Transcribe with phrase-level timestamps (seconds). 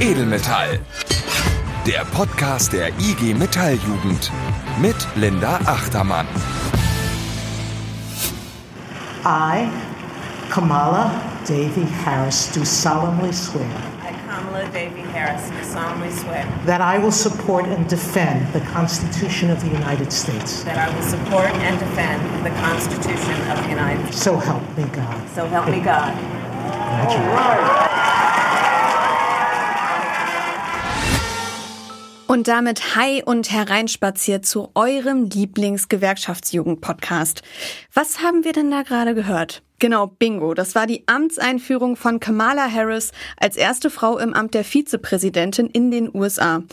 [0.00, 0.80] Edelmetall.
[1.86, 4.30] Der Podcast der IG Metalljugend
[4.80, 6.26] mit Linda Achtermann.
[9.24, 9.68] I,
[10.50, 11.10] Kamala
[11.46, 13.64] Davy Harris, do solemnly swear
[14.02, 19.50] I, Kamala Davy Harris, do solemnly swear that I will support and defend the Constitution
[19.50, 20.64] of the United States.
[20.64, 24.22] that I will support and defend the Constitution of the United States.
[24.24, 25.28] So help me God.
[25.34, 26.14] So help me God.
[32.34, 37.42] Und damit hi und hereinspaziert zu eurem Lieblingsgewerkschaftsjugend-Podcast.
[37.92, 39.62] Was haben wir denn da gerade gehört?
[39.78, 40.52] Genau, Bingo.
[40.52, 45.92] Das war die Amtseinführung von Kamala Harris als erste Frau im Amt der Vizepräsidentin in
[45.92, 46.64] den USA.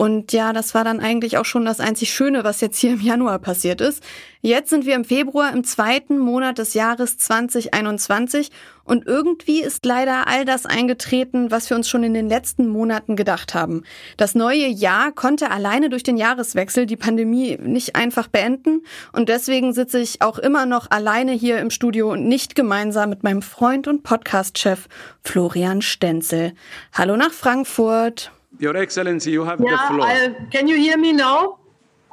[0.00, 3.02] Und ja, das war dann eigentlich auch schon das einzig Schöne, was jetzt hier im
[3.02, 4.02] Januar passiert ist.
[4.40, 8.50] Jetzt sind wir im Februar im zweiten Monat des Jahres 2021
[8.84, 13.14] und irgendwie ist leider all das eingetreten, was wir uns schon in den letzten Monaten
[13.14, 13.82] gedacht haben.
[14.16, 19.74] Das neue Jahr konnte alleine durch den Jahreswechsel die Pandemie nicht einfach beenden und deswegen
[19.74, 23.86] sitze ich auch immer noch alleine hier im Studio und nicht gemeinsam mit meinem Freund
[23.86, 24.88] und Podcast-Chef
[25.22, 26.54] Florian Stenzel.
[26.94, 28.32] Hallo nach Frankfurt.
[28.62, 30.06] Your Excellency, you have the Yeah, floor.
[30.06, 31.58] I, can you hear me now?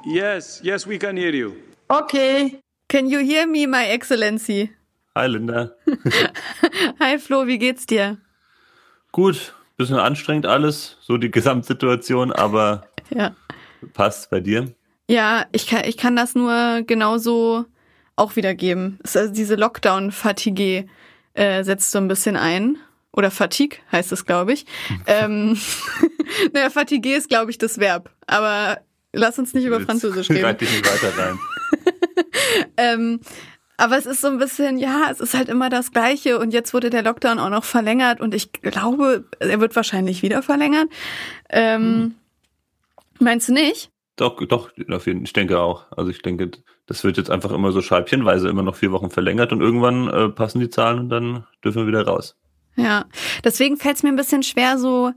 [0.06, 1.56] Yes, yes, we can hear you.
[1.90, 2.59] Okay.
[2.88, 4.72] Can you hear me, my excellency?
[5.16, 5.72] Hi Linda.
[7.00, 8.18] Hi Flo, wie geht's dir?
[9.12, 13.36] Gut, bisschen anstrengend alles, so die Gesamtsituation, aber Ja.
[13.94, 14.73] passt bei dir.
[15.09, 17.66] Ja, ich kann, ich kann das nur genauso
[18.16, 19.00] auch wiedergeben.
[19.03, 20.86] Es ist Also diese Lockdown-Fatigue
[21.34, 22.78] äh, setzt so ein bisschen ein.
[23.17, 24.65] Oder Fatigue heißt es, glaube ich.
[25.07, 25.57] ähm,
[26.53, 28.11] naja, Fatigue ist, glaube ich, das Verb.
[28.27, 28.79] Aber
[29.11, 30.45] lass uns nicht über Jetzt Französisch reden.
[30.45, 31.39] Reit dich nicht weiter rein.
[32.77, 33.19] Ähm,
[33.77, 36.73] aber es ist so ein bisschen, ja, es ist halt immer das Gleiche und jetzt
[36.73, 40.88] wurde der Lockdown auch noch verlängert und ich glaube, er wird wahrscheinlich wieder verlängert.
[41.49, 42.15] Ähm,
[43.19, 43.91] Meinst du nicht?
[44.15, 45.85] Doch, doch, auf jeden ich denke auch.
[45.95, 46.51] Also ich denke,
[46.88, 50.29] das wird jetzt einfach immer so scheibchenweise immer noch vier Wochen verlängert und irgendwann äh,
[50.29, 52.35] passen die Zahlen und dann dürfen wir wieder raus.
[52.77, 53.05] Ja,
[53.43, 55.11] deswegen fällt es mir ein bisschen schwer, so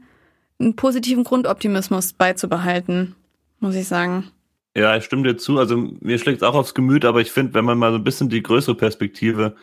[0.59, 3.15] einen positiven Grundoptimismus beizubehalten,
[3.61, 4.31] muss ich sagen.
[4.77, 5.59] Ja, ich stimme dir zu.
[5.59, 8.05] Also mir schlägt es auch aufs Gemüt, aber ich finde, wenn man mal so ein
[8.05, 9.57] bisschen die größere Perspektive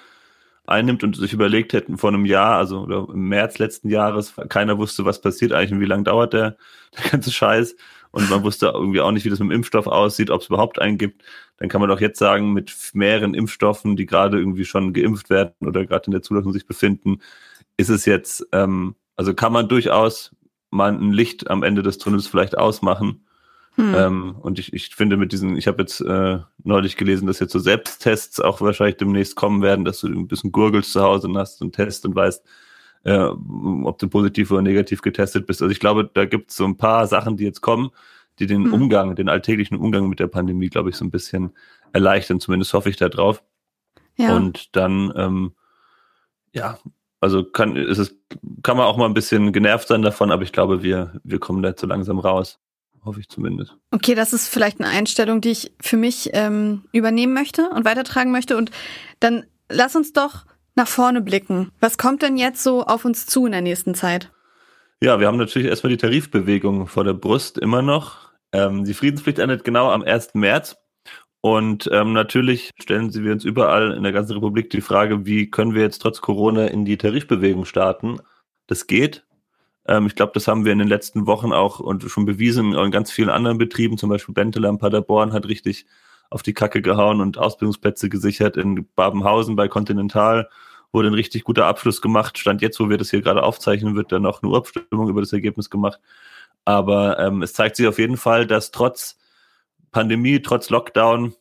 [0.65, 4.77] einnimmt und sich überlegt hätten vor einem Jahr, also oder im März letzten Jahres, keiner
[4.77, 6.57] wusste, was passiert eigentlich und wie lange dauert der,
[6.97, 7.75] der ganze Scheiß.
[8.11, 10.79] Und man wusste irgendwie auch nicht, wie das mit dem Impfstoff aussieht, ob es überhaupt
[10.79, 11.23] einen gibt.
[11.57, 15.53] Dann kann man doch jetzt sagen, mit mehreren Impfstoffen, die gerade irgendwie schon geimpft werden
[15.61, 17.19] oder gerade in der Zulassung sich befinden,
[17.77, 20.35] ist es jetzt, ähm, also kann man durchaus
[20.69, 23.23] mal ein Licht am Ende des Tunnels vielleicht ausmachen.
[23.75, 23.93] Hm.
[23.95, 27.53] Ähm, und ich, ich finde mit diesen, ich habe jetzt äh, neulich gelesen, dass jetzt
[27.53, 31.37] so Selbsttests auch wahrscheinlich demnächst kommen werden, dass du ein bisschen gurgelst zu Hause und
[31.37, 32.43] hast einen Test und weißt,
[33.03, 33.17] äh,
[33.83, 35.61] ob du positiv oder negativ getestet bist.
[35.61, 37.91] Also ich glaube, da gibt es so ein paar Sachen, die jetzt kommen,
[38.39, 38.73] die den Hm.
[38.73, 41.51] Umgang, den alltäglichen Umgang mit der Pandemie, glaube ich, so ein bisschen
[41.93, 42.39] erleichtern.
[42.39, 43.43] Zumindest hoffe ich da drauf.
[44.17, 44.35] ja.
[44.35, 45.53] Und dann, ähm,
[46.51, 46.79] ja,
[47.19, 48.15] also kann, ist es,
[48.63, 51.63] kann man auch mal ein bisschen genervt sein davon, aber ich glaube, wir, wir kommen
[51.63, 52.59] da so langsam raus.
[53.05, 53.75] Hoffe ich zumindest.
[53.91, 58.31] Okay, das ist vielleicht eine Einstellung, die ich für mich ähm, übernehmen möchte und weitertragen
[58.31, 58.57] möchte.
[58.57, 58.69] Und
[59.21, 60.45] dann lass uns doch
[60.75, 61.71] nach vorne blicken.
[61.79, 64.31] Was kommt denn jetzt so auf uns zu in der nächsten Zeit?
[65.01, 68.31] Ja, wir haben natürlich erstmal die Tarifbewegung vor der Brust immer noch.
[68.51, 70.33] Ähm, die Friedenspflicht endet genau am 1.
[70.33, 70.75] März.
[71.47, 75.49] Und ähm, natürlich stellen sie wir uns überall in der ganzen Republik die Frage, wie
[75.49, 78.17] können wir jetzt trotz Corona in die Tarifbewegung starten?
[78.67, 79.25] Das geht.
[79.87, 82.91] Ähm, ich glaube, das haben wir in den letzten Wochen auch und schon bewiesen in
[82.91, 83.97] ganz vielen anderen Betrieben.
[83.97, 85.85] Zum Beispiel Benteler in Paderborn hat richtig
[86.29, 88.57] auf die Kacke gehauen und Ausbildungsplätze gesichert.
[88.57, 90.49] In Babenhausen bei Continental
[90.91, 92.37] wurde ein richtig guter Abschluss gemacht.
[92.37, 95.31] Stand jetzt, wo wir das hier gerade aufzeichnen, wird dann noch eine Urabstimmung über das
[95.31, 96.01] Ergebnis gemacht.
[96.65, 99.17] Aber ähm, es zeigt sich auf jeden Fall, dass trotz
[99.91, 101.33] Pandemie, trotz Lockdown,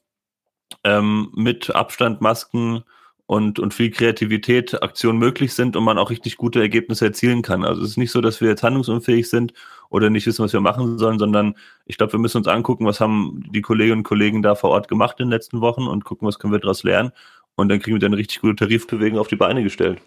[0.84, 2.84] ähm, mit Abstand, Masken
[3.26, 7.64] und, und viel Kreativität Aktionen möglich sind und man auch richtig gute Ergebnisse erzielen kann.
[7.64, 9.52] Also es ist nicht so, dass wir jetzt handlungsunfähig sind
[9.90, 11.56] oder nicht wissen, was wir machen sollen, sondern
[11.86, 14.88] ich glaube, wir müssen uns angucken, was haben die Kolleginnen und Kollegen da vor Ort
[14.88, 17.12] gemacht in den letzten Wochen und gucken, was können wir daraus lernen.
[17.56, 20.00] Und dann kriegen wir dann richtig gute Tarifbewegung auf die Beine gestellt.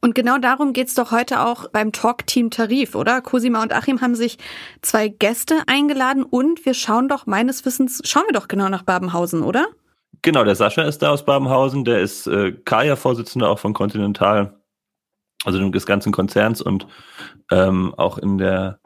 [0.00, 3.22] Und genau darum geht's doch heute auch beim Talk-Team Tarif, oder?
[3.22, 4.38] Cosima und Achim haben sich
[4.82, 9.42] zwei Gäste eingeladen und wir schauen doch, meines Wissens, schauen wir doch genau nach Babenhausen,
[9.42, 9.66] oder?
[10.22, 14.60] Genau, der Sascha ist da aus Babenhausen, der ist äh, Kaya-Vorsitzender auch von Continental,
[15.44, 16.86] also des ganzen Konzerns und
[17.50, 18.80] ähm, auch in der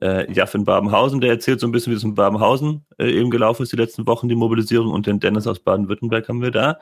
[0.00, 3.30] äh, Jaff in Babenhausen, der erzählt so ein bisschen, wie es in Babenhausen äh, eben
[3.30, 6.78] gelaufen ist die letzten Wochen, die Mobilisierung und den Dennis aus Baden-Württemberg haben wir da.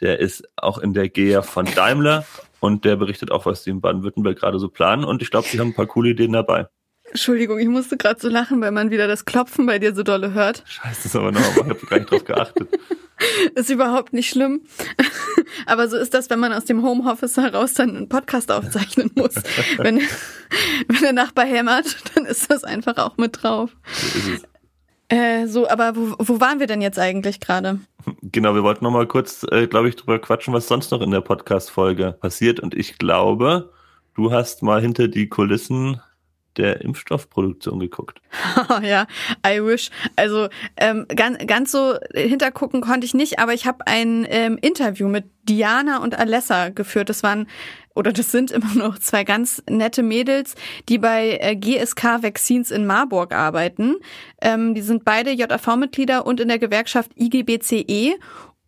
[0.00, 2.24] Der ist auch in der GEA von Daimler
[2.60, 5.58] und der berichtet auch, was die in Baden-Württemberg gerade so planen und ich glaube, die
[5.58, 6.68] haben ein paar coole Ideen dabei.
[7.10, 10.32] Entschuldigung, ich musste gerade so lachen, weil man wieder das Klopfen bei dir so dolle
[10.32, 10.62] hört.
[10.66, 12.68] Scheiße, das ist aber noch, ich habe gar nicht drauf geachtet.
[13.54, 14.62] Ist überhaupt nicht schlimm.
[15.66, 19.34] Aber so ist das, wenn man aus dem Homeoffice heraus dann einen Podcast aufzeichnen muss.
[19.76, 20.00] wenn,
[20.88, 23.76] wenn der Nachbar hämmert, dann ist das einfach auch mit drauf.
[23.92, 24.49] So ist es.
[25.10, 27.80] Äh, so, aber wo, wo waren wir denn jetzt eigentlich gerade?
[28.22, 31.10] Genau, wir wollten noch mal kurz, äh, glaube ich, drüber quatschen, was sonst noch in
[31.10, 32.60] der Podcast-Folge passiert.
[32.60, 33.72] Und ich glaube,
[34.14, 36.00] du hast mal hinter die Kulissen
[36.56, 38.20] der Impfstoffproduktion geguckt.
[38.68, 39.06] Oh ja,
[39.46, 39.90] I wish.
[40.16, 45.08] Also ähm, ganz, ganz so hintergucken konnte ich nicht, aber ich habe ein ähm, Interview
[45.08, 47.08] mit Diana und Alessa geführt.
[47.08, 47.46] Das waren
[47.94, 50.54] oder das sind immer noch zwei ganz nette Mädels,
[50.88, 53.96] die bei äh, GSK Vaccines in Marburg arbeiten.
[54.40, 58.14] Ähm, die sind beide JAV-Mitglieder und in der Gewerkschaft IGBCE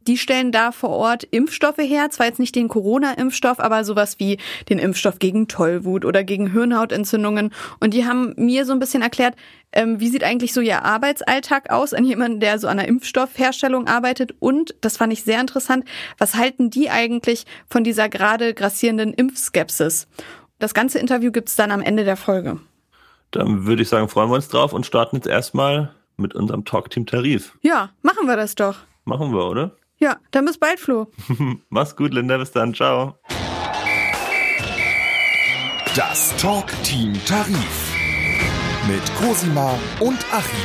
[0.06, 4.38] die stellen da vor Ort Impfstoffe her, zwar jetzt nicht den Corona-Impfstoff, aber sowas wie
[4.68, 7.52] den Impfstoff gegen Tollwut oder gegen Hirnhautentzündungen.
[7.80, 9.34] Und die haben mir so ein bisschen erklärt,
[9.72, 13.86] ähm, wie sieht eigentlich so ihr Arbeitsalltag aus an jemanden, der so an einer Impfstoffherstellung
[13.86, 14.34] arbeitet.
[14.38, 15.84] Und, das fand ich sehr interessant,
[16.18, 20.08] was halten die eigentlich von dieser gerade grassierenden Impfskepsis?
[20.58, 22.60] Das ganze Interview gibt's dann am Ende der Folge.
[23.32, 27.06] Dann würde ich sagen, freuen wir uns drauf und starten jetzt erstmal mit unserem Talk-Team
[27.06, 27.56] Tarif.
[27.62, 28.76] Ja, machen wir das doch.
[29.04, 29.72] Machen wir, oder?
[30.02, 31.06] Ja, dann bis bald, Flo.
[31.68, 32.36] Mach's gut, Linda.
[32.36, 32.74] Bis dann.
[32.74, 33.14] Ciao.
[35.94, 37.94] Das Talk-Team Tarif.
[38.88, 40.58] Mit Cosima und Achim.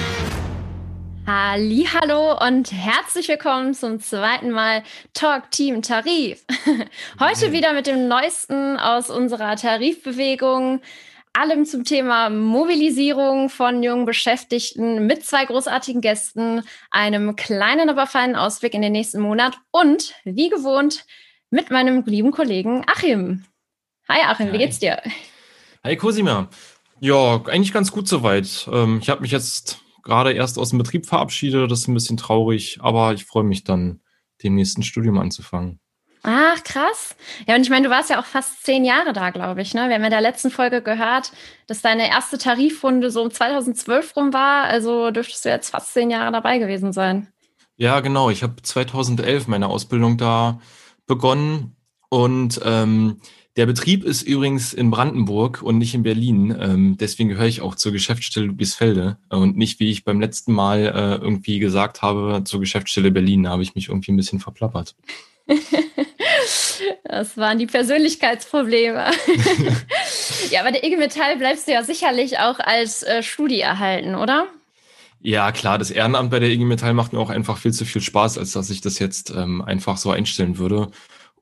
[1.28, 4.82] Hallo und herzlich willkommen zum zweiten Mal
[5.14, 6.44] Talk Team Tarif.
[7.20, 10.82] Heute wieder mit dem neuesten aus unserer Tarifbewegung,
[11.34, 18.36] allem zum Thema Mobilisierung von jungen Beschäftigten mit zwei großartigen Gästen, einem kleinen, aber feinen
[18.36, 21.06] Ausblick in den nächsten Monat und wie gewohnt
[21.50, 23.46] mit meinem lieben Kollegen Achim.
[24.10, 25.02] Hi Achim, wie geht's dir?
[25.84, 26.50] Hi Cosima.
[27.00, 28.68] Ja, eigentlich ganz gut soweit.
[28.72, 31.70] Ähm, ich habe mich jetzt gerade erst aus dem Betrieb verabschiedet.
[31.70, 34.02] Das ist ein bisschen traurig, aber ich freue mich dann,
[34.44, 35.80] dem nächsten Studium anzufangen.
[36.24, 37.16] Ach, krass.
[37.48, 39.74] Ja, und ich meine, du warst ja auch fast zehn Jahre da, glaube ich.
[39.74, 39.88] Ne?
[39.88, 41.32] Wir haben in der letzten Folge gehört,
[41.68, 44.66] dass deine erste Tarifrunde so um 2012 rum war.
[44.66, 47.28] Also dürftest du jetzt fast zehn Jahre dabei gewesen sein.
[47.78, 48.30] Ja, genau.
[48.30, 50.60] Ich habe 2011 meine Ausbildung da
[51.06, 51.76] begonnen
[52.10, 53.22] und ähm,
[53.58, 56.56] der Betrieb ist übrigens in Brandenburg und nicht in Berlin.
[56.60, 60.82] Ähm, deswegen gehöre ich auch zur Geschäftsstelle Ludwigsfelde und nicht, wie ich beim letzten Mal
[60.82, 63.44] äh, irgendwie gesagt habe, zur Geschäftsstelle Berlin.
[63.44, 64.96] Da habe ich mich irgendwie ein bisschen verplappert.
[67.04, 69.06] Das waren die Persönlichkeitsprobleme.
[70.52, 74.48] ja, aber der IG Metall bleibst du ja sicherlich auch als äh, Studi erhalten, oder?
[75.22, 78.02] Ja, klar, das Ehrenamt bei der IG Metall macht mir auch einfach viel zu viel
[78.02, 80.92] Spaß, als dass ich das jetzt ähm, einfach so einstellen würde.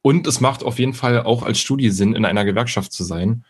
[0.02, 3.44] Und es macht auf jeden Fall auch als Studie Sinn, in einer Gewerkschaft zu sein.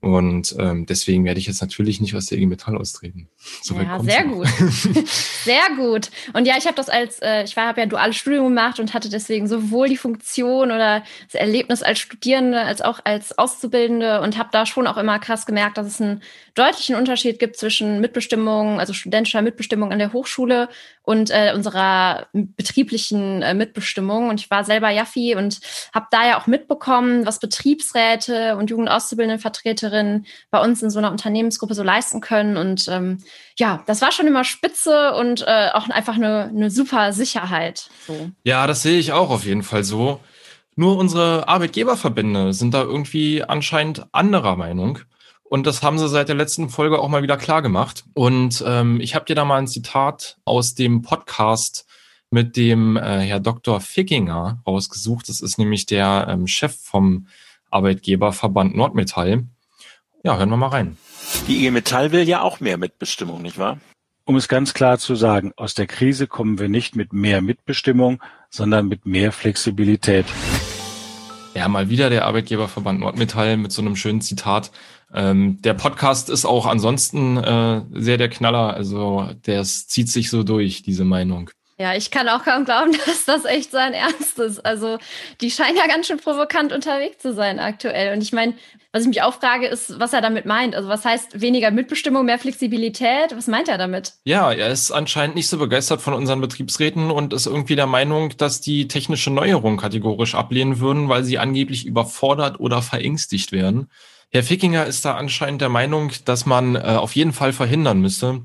[0.00, 3.28] Und ähm, deswegen werde ich jetzt natürlich nicht aus der IG Metall austreten.
[3.62, 4.46] So ja, sehr gut.
[5.44, 6.10] sehr gut.
[6.32, 9.08] Und ja, ich habe das als, äh, ich habe ja duales Studium gemacht und hatte
[9.08, 14.50] deswegen sowohl die Funktion oder das Erlebnis als Studierende als auch als Auszubildende und habe
[14.52, 16.22] da schon auch immer krass gemerkt, dass es einen
[16.54, 20.68] deutlichen Unterschied gibt zwischen Mitbestimmung, also studentischer Mitbestimmung an der Hochschule
[21.06, 24.28] und äh, unserer betrieblichen äh, Mitbestimmung.
[24.28, 25.60] Und ich war selber Jaffi und
[25.94, 31.74] habe da ja auch mitbekommen, was Betriebsräte und Jugendauszubildendenvertreterinnen bei uns in so einer Unternehmensgruppe
[31.74, 32.56] so leisten können.
[32.56, 33.18] Und ähm,
[33.56, 37.88] ja, das war schon immer spitze und äh, auch einfach eine, eine super Sicherheit.
[38.08, 38.32] So.
[38.42, 40.18] Ja, das sehe ich auch auf jeden Fall so.
[40.74, 44.98] Nur unsere Arbeitgeberverbände sind da irgendwie anscheinend anderer Meinung.
[45.48, 48.04] Und das haben sie seit der letzten Folge auch mal wieder klar gemacht.
[48.14, 51.86] Und ähm, ich habe dir da mal ein Zitat aus dem Podcast
[52.30, 53.80] mit dem äh, Herr Dr.
[53.80, 55.28] Fickinger rausgesucht.
[55.28, 57.28] Das ist nämlich der ähm, Chef vom
[57.70, 59.44] Arbeitgeberverband Nordmetall.
[60.24, 60.96] Ja, hören wir mal rein.
[61.46, 63.78] Die IG Metall will ja auch mehr Mitbestimmung, nicht wahr?
[64.24, 68.20] Um es ganz klar zu sagen, aus der Krise kommen wir nicht mit mehr Mitbestimmung,
[68.50, 70.26] sondern mit mehr Flexibilität.
[71.54, 74.72] Ja, mal wieder der Arbeitgeberverband Nordmetall mit so einem schönen Zitat.
[75.14, 78.74] Ähm, der Podcast ist auch ansonsten äh, sehr der Knaller.
[78.74, 81.50] Also der zieht sich so durch, diese Meinung.
[81.78, 84.64] Ja, ich kann auch kaum glauben, dass das echt sein Ernst ist.
[84.64, 84.98] Also
[85.40, 88.14] die scheinen ja ganz schön provokant unterwegs zu sein aktuell.
[88.14, 88.54] Und ich meine,
[88.92, 90.74] was ich mich auch frage, ist, was er damit meint.
[90.74, 93.36] Also was heißt weniger Mitbestimmung, mehr Flexibilität?
[93.36, 94.14] Was meint er damit?
[94.24, 98.34] Ja, er ist anscheinend nicht so begeistert von unseren Betriebsräten und ist irgendwie der Meinung,
[98.38, 103.90] dass die technische Neuerung kategorisch ablehnen würden, weil sie angeblich überfordert oder verängstigt werden.
[104.30, 108.44] Herr Fickinger ist da anscheinend der Meinung, dass man äh, auf jeden Fall verhindern müsse,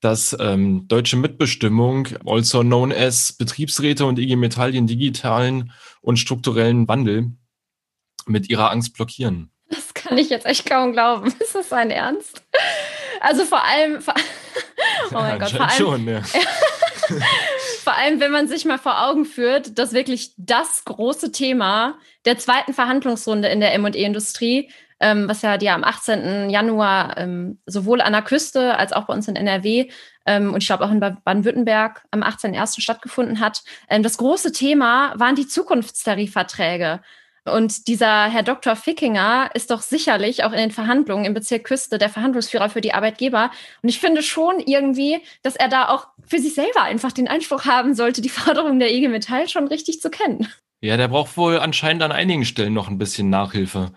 [0.00, 6.88] dass ähm, deutsche Mitbestimmung, also known as Betriebsräte und IG Metall, den digitalen und strukturellen
[6.88, 7.32] Wandel
[8.26, 9.50] mit ihrer Angst blockieren.
[9.68, 11.32] Das kann ich jetzt echt kaum glauben.
[11.40, 12.42] Ist das sein Ernst?
[13.20, 14.14] Also vor allem, vor,
[15.10, 16.22] oh mein Gott, vor allem, schon, ja.
[17.84, 22.38] vor allem, wenn man sich mal vor Augen führt, dass wirklich das große Thema der
[22.38, 26.50] zweiten Verhandlungsrunde in der M&E-Industrie, ähm, was ja die am 18.
[26.50, 29.90] Januar ähm, sowohl an der Küste als auch bei uns in NRW
[30.26, 32.80] ähm, und ich glaube auch in Baden-Württemberg am 18.01.
[32.80, 33.62] stattgefunden hat.
[33.88, 37.00] Ähm, das große Thema waren die Zukunftstarifverträge.
[37.46, 38.76] Und dieser Herr Dr.
[38.76, 42.92] Fickinger ist doch sicherlich auch in den Verhandlungen im Bezirk Küste der Verhandlungsführer für die
[42.92, 43.50] Arbeitgeber.
[43.82, 47.64] Und ich finde schon irgendwie, dass er da auch für sich selber einfach den Anspruch
[47.64, 50.48] haben sollte, die Forderungen der IG Metall schon richtig zu kennen.
[50.82, 53.92] Ja, der braucht wohl anscheinend an einigen Stellen noch ein bisschen Nachhilfe.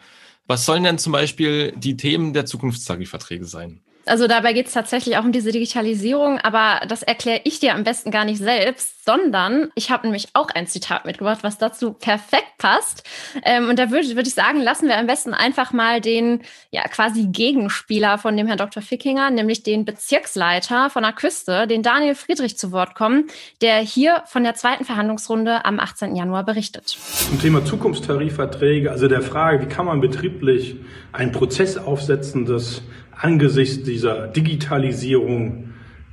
[0.54, 3.82] Was sollen denn zum Beispiel die Themen der Zukunftstarifverträge sein?
[4.06, 7.84] Also dabei geht es tatsächlich auch um diese Digitalisierung, aber das erkläre ich dir am
[7.84, 12.58] besten gar nicht selbst, sondern ich habe nämlich auch ein Zitat mitgebracht, was dazu perfekt
[12.58, 13.08] passt.
[13.44, 16.42] Ähm, und da würde würd ich sagen, lassen wir am besten einfach mal den
[16.72, 18.84] ja quasi Gegenspieler von dem Herrn Dr.
[18.84, 23.28] Fickinger, nämlich den Bezirksleiter von der Küste, den Daniel Friedrich, zu Wort kommen,
[23.62, 26.16] der hier von der zweiten Verhandlungsrunde am 18.
[26.16, 26.88] Januar berichtet.
[26.88, 30.76] Zum Thema Zukunftstarifverträge, also der Frage, wie kann man betrieblich
[31.12, 32.82] einen Prozess aufsetzen, das
[33.18, 35.70] angesichts dieser Digitalisierung,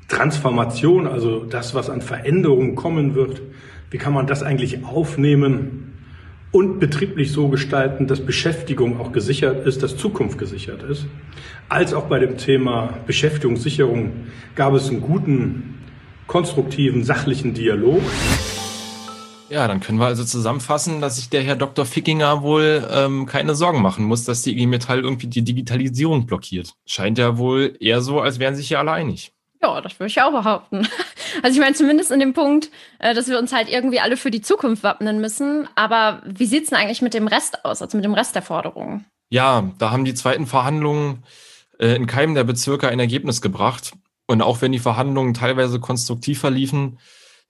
[0.09, 3.41] Transformation, also das, was an Veränderungen kommen wird,
[3.91, 5.93] wie kann man das eigentlich aufnehmen
[6.53, 11.07] und betrieblich so gestalten, dass Beschäftigung auch gesichert ist, dass Zukunft gesichert ist.
[11.69, 14.13] Als auch bei dem Thema Beschäftigungssicherung
[14.57, 15.79] gab es einen guten,
[16.27, 18.03] konstruktiven, sachlichen Dialog.
[19.51, 21.85] Ja, dann können wir also zusammenfassen, dass sich der Herr Dr.
[21.85, 26.75] Fickinger wohl ähm, keine Sorgen machen muss, dass die IG Metall irgendwie die Digitalisierung blockiert.
[26.87, 29.33] Scheint ja wohl eher so, als wären sich ja alle einig.
[29.61, 30.87] Ja, das würde ich auch behaupten.
[31.43, 34.33] Also ich meine, zumindest in dem Punkt, äh, dass wir uns halt irgendwie alle für
[34.33, 35.69] die Zukunft wappnen müssen.
[35.77, 39.05] Aber wie sieht's denn eigentlich mit dem Rest aus, also mit dem Rest der Forderungen?
[39.31, 41.23] Ja, da haben die zweiten Verhandlungen
[41.79, 43.93] äh, in keinem der Bezirke ein Ergebnis gebracht.
[44.27, 46.99] Und auch wenn die Verhandlungen teilweise konstruktiv verliefen,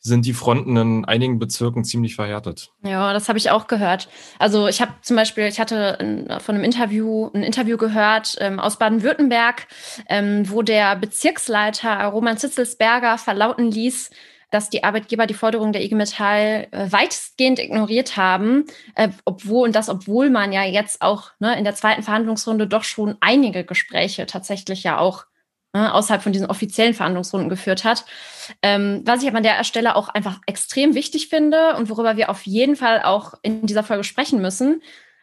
[0.00, 2.72] sind die Fronten in einigen Bezirken ziemlich verhärtet.
[2.82, 4.08] Ja, das habe ich auch gehört.
[4.38, 8.58] Also ich habe zum Beispiel, ich hatte in, von einem Interview ein Interview gehört ähm,
[8.58, 9.66] aus Baden-Württemberg,
[10.08, 14.10] ähm, wo der Bezirksleiter Roman Zitzelsberger verlauten ließ,
[14.50, 18.64] dass die Arbeitgeber die Forderungen der IG Metall äh, weitestgehend ignoriert haben,
[18.94, 22.84] äh, obwohl und das, obwohl man ja jetzt auch ne, in der zweiten Verhandlungsrunde doch
[22.84, 25.26] schon einige Gespräche tatsächlich ja auch
[25.72, 28.04] außerhalb von diesen offiziellen Verhandlungsrunden geführt hat.
[28.62, 32.30] Ähm, was ich aber an der Stelle auch einfach extrem wichtig finde und worüber wir
[32.30, 34.82] auf jeden Fall auch in dieser Folge sprechen müssen.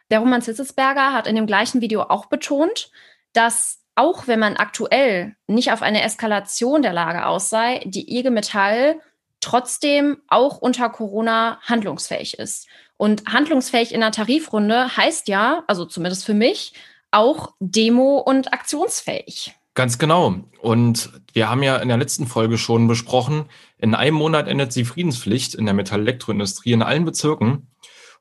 [0.09, 2.91] Der Roman Zitzelsberger hat in dem gleichen Video auch betont,
[3.33, 8.29] dass auch wenn man aktuell nicht auf eine Eskalation der Lage aus sei, die IG
[8.29, 9.01] Metall
[9.41, 12.67] trotzdem auch unter Corona handlungsfähig ist.
[12.95, 16.73] Und handlungsfähig in der Tarifrunde heißt ja, also zumindest für mich,
[17.11, 19.55] auch demo- und aktionsfähig.
[19.77, 20.33] Ganz genau.
[20.59, 23.45] Und wir haben ja in der letzten Folge schon besprochen,
[23.77, 27.67] in einem Monat endet die Friedenspflicht in der Metall-Elektroindustrie in allen Bezirken.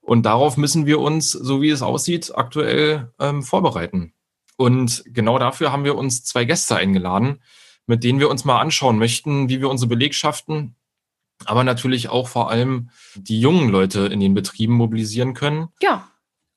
[0.02, 4.12] Und darauf müssen wir uns, so wie es aussieht, aktuell ähm, vorbereiten.
[4.58, 7.40] Und genau dafür haben wir uns zwei Gäste eingeladen,
[7.86, 10.76] mit denen wir uns mal anschauen möchten, wie wir unsere Belegschaften,
[11.46, 15.68] aber natürlich auch vor allem die jungen Leute in den Betrieben mobilisieren können.
[15.80, 16.06] Ja,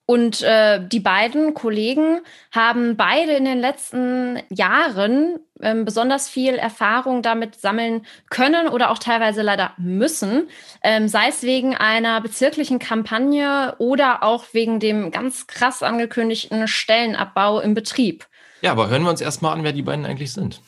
[0.09, 7.21] und äh, die beiden Kollegen haben beide in den letzten Jahren ähm, besonders viel Erfahrung
[7.21, 10.47] damit sammeln können oder auch teilweise leider müssen,
[10.81, 17.59] ähm, sei es wegen einer bezirklichen Kampagne oder auch wegen dem ganz krass angekündigten Stellenabbau
[17.59, 18.25] im Betrieb.
[18.63, 20.59] Ja, aber hören wir uns erstmal an, wer die beiden eigentlich sind.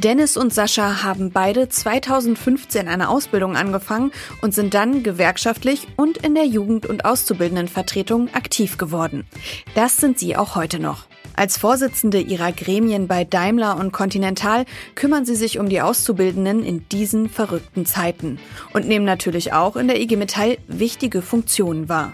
[0.00, 6.34] Dennis und Sascha haben beide 2015 eine Ausbildung angefangen und sind dann gewerkschaftlich und in
[6.34, 9.26] der Jugend- und Auszubildendenvertretung aktiv geworden.
[9.74, 11.04] Das sind sie auch heute noch.
[11.36, 14.64] Als Vorsitzende ihrer Gremien bei Daimler und Continental
[14.94, 18.38] kümmern sie sich um die Auszubildenden in diesen verrückten Zeiten
[18.72, 22.12] und nehmen natürlich auch in der IG Metall wichtige Funktionen wahr.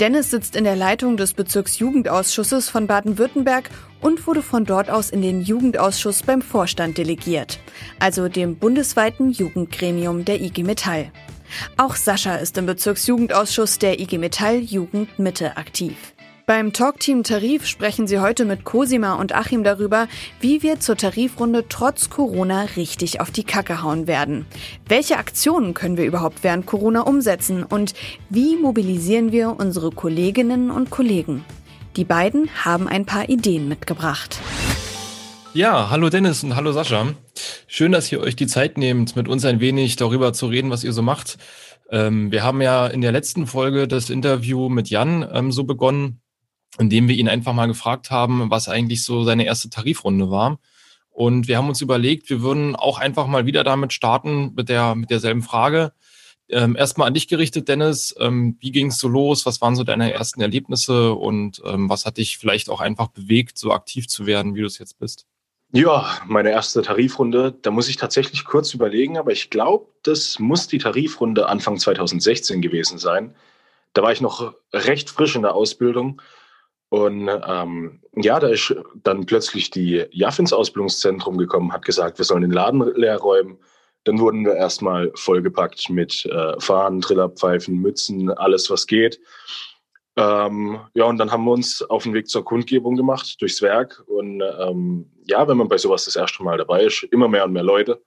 [0.00, 5.22] Dennis sitzt in der Leitung des Bezirksjugendausschusses von Baden-Württemberg und wurde von dort aus in
[5.22, 7.58] den Jugendausschuss beim Vorstand delegiert,
[7.98, 11.12] also dem bundesweiten Jugendgremium der IG Metall.
[11.76, 16.14] Auch Sascha ist im Bezirksjugendausschuss der IG Metall Jugend Mitte aktiv.
[16.50, 20.08] Beim Talkteam Tarif sprechen Sie heute mit Cosima und Achim darüber,
[20.40, 24.46] wie wir zur Tarifrunde trotz Corona richtig auf die Kacke hauen werden.
[24.88, 27.94] Welche Aktionen können wir überhaupt während Corona umsetzen und
[28.30, 31.44] wie mobilisieren wir unsere Kolleginnen und Kollegen?
[31.94, 34.40] Die beiden haben ein paar Ideen mitgebracht.
[35.54, 37.14] Ja, hallo Dennis und hallo Sascha.
[37.68, 40.82] Schön, dass ihr euch die Zeit nehmt, mit uns ein wenig darüber zu reden, was
[40.82, 41.38] ihr so macht.
[41.92, 46.20] Ähm, wir haben ja in der letzten Folge das Interview mit Jan ähm, so begonnen,
[46.78, 50.58] indem wir ihn einfach mal gefragt haben, was eigentlich so seine erste Tarifrunde war.
[51.10, 54.94] Und wir haben uns überlegt, wir würden auch einfach mal wieder damit starten mit der
[54.94, 55.92] mit derselben Frage.
[56.48, 58.14] Ähm, erstmal an dich gerichtet, Dennis.
[58.18, 59.46] Ähm, wie ging es so los?
[59.46, 63.58] Was waren so deine ersten Erlebnisse und ähm, was hat dich vielleicht auch einfach bewegt,
[63.58, 65.26] so aktiv zu werden, wie du es jetzt bist?
[65.72, 70.66] Ja, meine erste Tarifrunde, da muss ich tatsächlich kurz überlegen, aber ich glaube, das muss
[70.66, 73.36] die Tarifrunde Anfang 2016 gewesen sein.
[73.92, 76.20] Da war ich noch recht frisch in der Ausbildung.
[76.90, 82.24] Und ähm, ja, da ist dann plötzlich die JAF ins Ausbildungszentrum gekommen, hat gesagt, wir
[82.24, 83.58] sollen den Laden leer räumen.
[84.04, 89.20] Dann wurden wir erstmal vollgepackt mit äh, Fahnen, Trillerpfeifen, Mützen, alles was geht.
[90.16, 94.02] Ähm, ja, und dann haben wir uns auf den Weg zur Kundgebung gemacht, durchs Werk.
[94.06, 97.52] Und ähm, ja, wenn man bei sowas das erste Mal dabei ist, immer mehr und
[97.52, 98.02] mehr Leute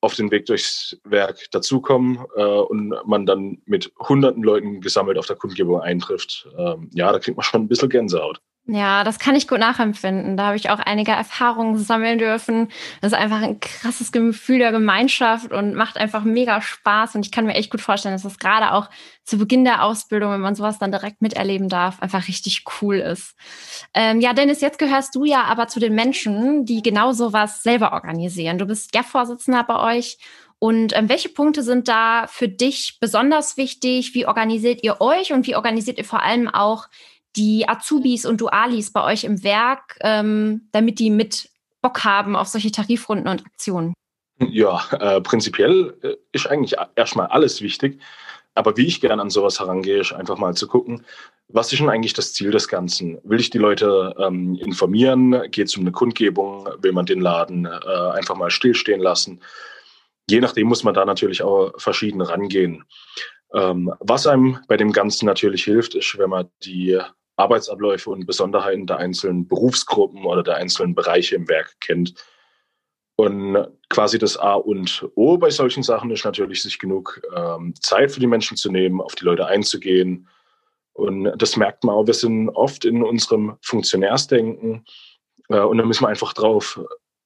[0.00, 5.26] auf den Weg durchs Werk dazukommen äh, und man dann mit hunderten Leuten gesammelt auf
[5.26, 6.48] der Kundgebung eintrifft.
[6.56, 8.40] Ähm, ja, da kriegt man schon ein bisschen Gänsehaut.
[8.70, 10.36] Ja, das kann ich gut nachempfinden.
[10.36, 12.68] Da habe ich auch einige Erfahrungen sammeln dürfen.
[13.00, 17.14] Das ist einfach ein krasses Gefühl der Gemeinschaft und macht einfach mega Spaß.
[17.14, 18.90] Und ich kann mir echt gut vorstellen, dass das gerade auch
[19.24, 23.34] zu Beginn der Ausbildung, wenn man sowas dann direkt miterleben darf, einfach richtig cool ist.
[23.94, 27.94] Ähm, ja, Dennis, jetzt gehörst du ja aber zu den Menschen, die genau sowas selber
[27.94, 28.58] organisieren.
[28.58, 30.18] Du bist ja Vorsitzender bei euch.
[30.58, 34.12] Und ähm, welche Punkte sind da für dich besonders wichtig?
[34.12, 36.88] Wie organisiert ihr euch und wie organisiert ihr vor allem auch
[37.36, 41.50] die Azubis und Dualis bei euch im Werk, ähm, damit die mit
[41.82, 43.94] Bock haben auf solche Tarifrunden und Aktionen?
[44.40, 48.00] Ja, äh, prinzipiell äh, ist eigentlich erstmal alles wichtig.
[48.54, 51.04] Aber wie ich gerne an sowas herangehe, ist einfach mal zu gucken,
[51.48, 53.18] was ist denn eigentlich das Ziel des Ganzen?
[53.22, 55.50] Will ich die Leute ähm, informieren?
[55.50, 56.68] Geht es um eine Kundgebung?
[56.80, 59.40] Will man den Laden äh, einfach mal stillstehen lassen?
[60.28, 62.84] Je nachdem muss man da natürlich auch verschieden rangehen.
[63.54, 66.98] Ähm, was einem bei dem Ganzen natürlich hilft, ist, wenn man die
[67.38, 72.14] Arbeitsabläufe und Besonderheiten der einzelnen Berufsgruppen oder der einzelnen Bereiche im Werk kennt.
[73.16, 78.12] Und quasi das A und O bei solchen Sachen ist natürlich, sich genug ähm, Zeit
[78.12, 80.28] für die Menschen zu nehmen, auf die Leute einzugehen.
[80.92, 84.84] Und das merkt man auch, wir sind oft in unserem Funktionärsdenken.
[85.48, 86.80] Äh, und da müssen wir einfach drauf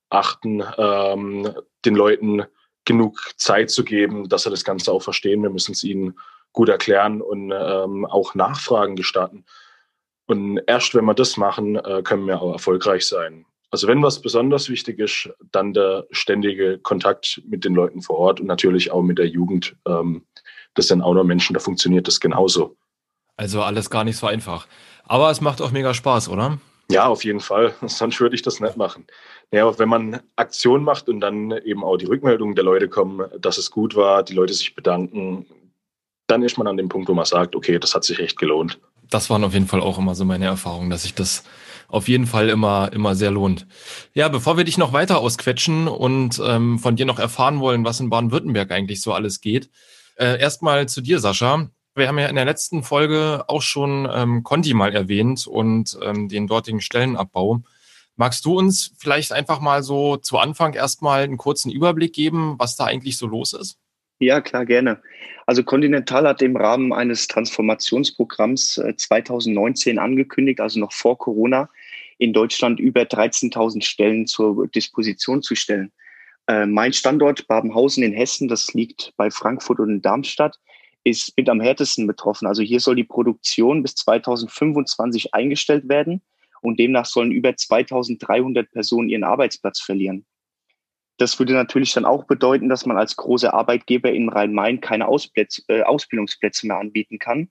[0.08, 1.52] achten, ähm,
[1.84, 2.44] den Leuten
[2.84, 5.42] genug Zeit zu geben, dass sie das Ganze auch verstehen.
[5.42, 6.18] Wir müssen es ihnen
[6.52, 9.44] gut erklären und ähm, auch Nachfragen gestatten.
[10.26, 13.44] Und erst wenn wir das machen, äh, können wir auch erfolgreich sein.
[13.70, 18.40] Also wenn was besonders wichtig ist, dann der ständige Kontakt mit den Leuten vor Ort
[18.40, 19.74] und natürlich auch mit der Jugend.
[19.86, 20.26] Ähm,
[20.74, 22.76] das sind auch noch Menschen, da funktioniert das genauso.
[23.36, 24.66] Also alles gar nicht so einfach.
[25.04, 26.58] Aber es macht auch mega Spaß, oder?
[26.90, 27.74] Ja, auf jeden Fall.
[27.86, 29.06] Sonst würde ich das nicht machen.
[29.52, 33.56] Ja, wenn man Aktionen macht und dann eben auch die Rückmeldungen der Leute kommen, dass
[33.56, 35.46] es gut war, die Leute sich bedanken,
[36.26, 38.78] dann ist man an dem Punkt, wo man sagt, okay, das hat sich echt gelohnt
[39.12, 41.44] das waren auf jeden Fall auch immer so meine Erfahrungen, dass sich das
[41.88, 43.66] auf jeden Fall immer, immer sehr lohnt.
[44.14, 48.00] Ja, bevor wir dich noch weiter ausquetschen und ähm, von dir noch erfahren wollen, was
[48.00, 49.70] in Baden-Württemberg eigentlich so alles geht,
[50.16, 51.68] äh, erstmal zu dir, Sascha.
[51.94, 56.28] Wir haben ja in der letzten Folge auch schon ähm, Conti mal erwähnt und ähm,
[56.30, 57.62] den dortigen Stellenabbau.
[58.16, 62.76] Magst du uns vielleicht einfach mal so zu Anfang erstmal einen kurzen Überblick geben, was
[62.76, 63.78] da eigentlich so los ist?
[64.22, 65.02] Ja, klar, gerne.
[65.46, 71.68] Also Continental hat im Rahmen eines Transformationsprogramms 2019 äh, angekündigt, also noch vor Corona,
[72.18, 75.90] in Deutschland über 13.000 Stellen zur Disposition zu stellen.
[76.46, 80.56] Äh, mein Standort Babenhausen in Hessen, das liegt bei Frankfurt und in Darmstadt,
[81.02, 82.46] ist mit am härtesten betroffen.
[82.46, 86.22] Also hier soll die Produktion bis 2025 eingestellt werden
[86.60, 90.24] und demnach sollen über 2300 Personen ihren Arbeitsplatz verlieren.
[91.18, 95.62] Das würde natürlich dann auch bedeuten, dass man als großer Arbeitgeber in Rhein-Main keine Ausplätze,
[95.68, 97.48] äh, Ausbildungsplätze mehr anbieten kann.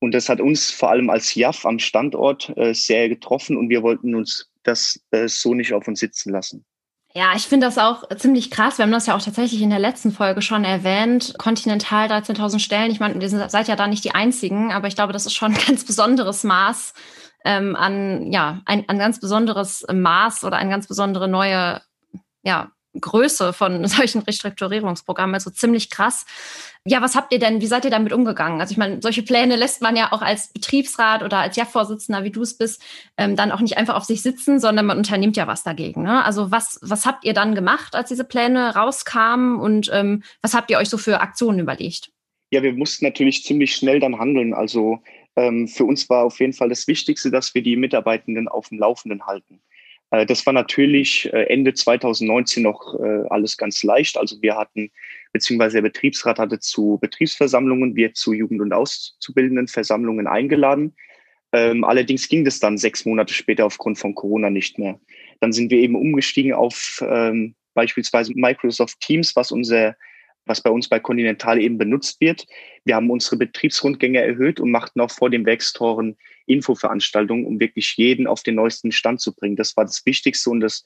[0.00, 3.82] Und das hat uns vor allem als JAF am Standort äh, sehr getroffen und wir
[3.82, 6.64] wollten uns das äh, so nicht auf uns sitzen lassen.
[7.14, 8.78] Ja, ich finde das auch ziemlich krass.
[8.78, 11.34] Wir haben das ja auch tatsächlich in der letzten Folge schon erwähnt.
[11.38, 12.90] Continental 13.000 Stellen.
[12.90, 15.54] Ich meine, ihr seid ja da nicht die Einzigen, aber ich glaube, das ist schon
[15.54, 16.92] ein ganz besonderes Maß
[17.44, 21.80] ähm, an, ja, ein, ein ganz besonderes Maß oder eine ganz besondere neue,
[22.42, 26.26] ja, Größe von solchen Restrukturierungsprogrammen, also ziemlich krass.
[26.84, 28.60] Ja, was habt ihr denn, wie seid ihr damit umgegangen?
[28.60, 32.30] Also ich meine, solche Pläne lässt man ja auch als Betriebsrat oder als JAF-Vorsitzender, wie
[32.30, 32.82] du es bist,
[33.16, 36.02] ähm, dann auch nicht einfach auf sich sitzen, sondern man unternimmt ja was dagegen.
[36.02, 36.24] Ne?
[36.24, 40.70] Also was, was habt ihr dann gemacht, als diese Pläne rauskamen und ähm, was habt
[40.70, 42.10] ihr euch so für Aktionen überlegt?
[42.50, 44.54] Ja, wir mussten natürlich ziemlich schnell dann handeln.
[44.54, 45.02] Also
[45.36, 48.78] ähm, für uns war auf jeden Fall das Wichtigste, dass wir die Mitarbeitenden auf dem
[48.78, 49.60] Laufenden halten.
[50.10, 54.16] Äh, das war natürlich äh, Ende 2019 noch äh, alles ganz leicht.
[54.16, 54.90] Also wir hatten,
[55.32, 60.94] beziehungsweise der Betriebsrat hatte zu Betriebsversammlungen, wir zu Jugend- und Auszubildendenversammlungen eingeladen.
[61.52, 65.00] Ähm, allerdings ging das dann sechs Monate später aufgrund von Corona nicht mehr.
[65.40, 69.96] Dann sind wir eben umgestiegen auf ähm, beispielsweise Microsoft Teams, was unser
[70.48, 72.46] was bei uns bei Continental eben benutzt wird.
[72.84, 76.16] Wir haben unsere Betriebsrundgänge erhöht und machten auch vor den Werkstoren
[76.48, 79.56] Infoveranstaltungen, um wirklich jeden auf den neuesten Stand zu bringen.
[79.56, 80.84] Das war das Wichtigste und das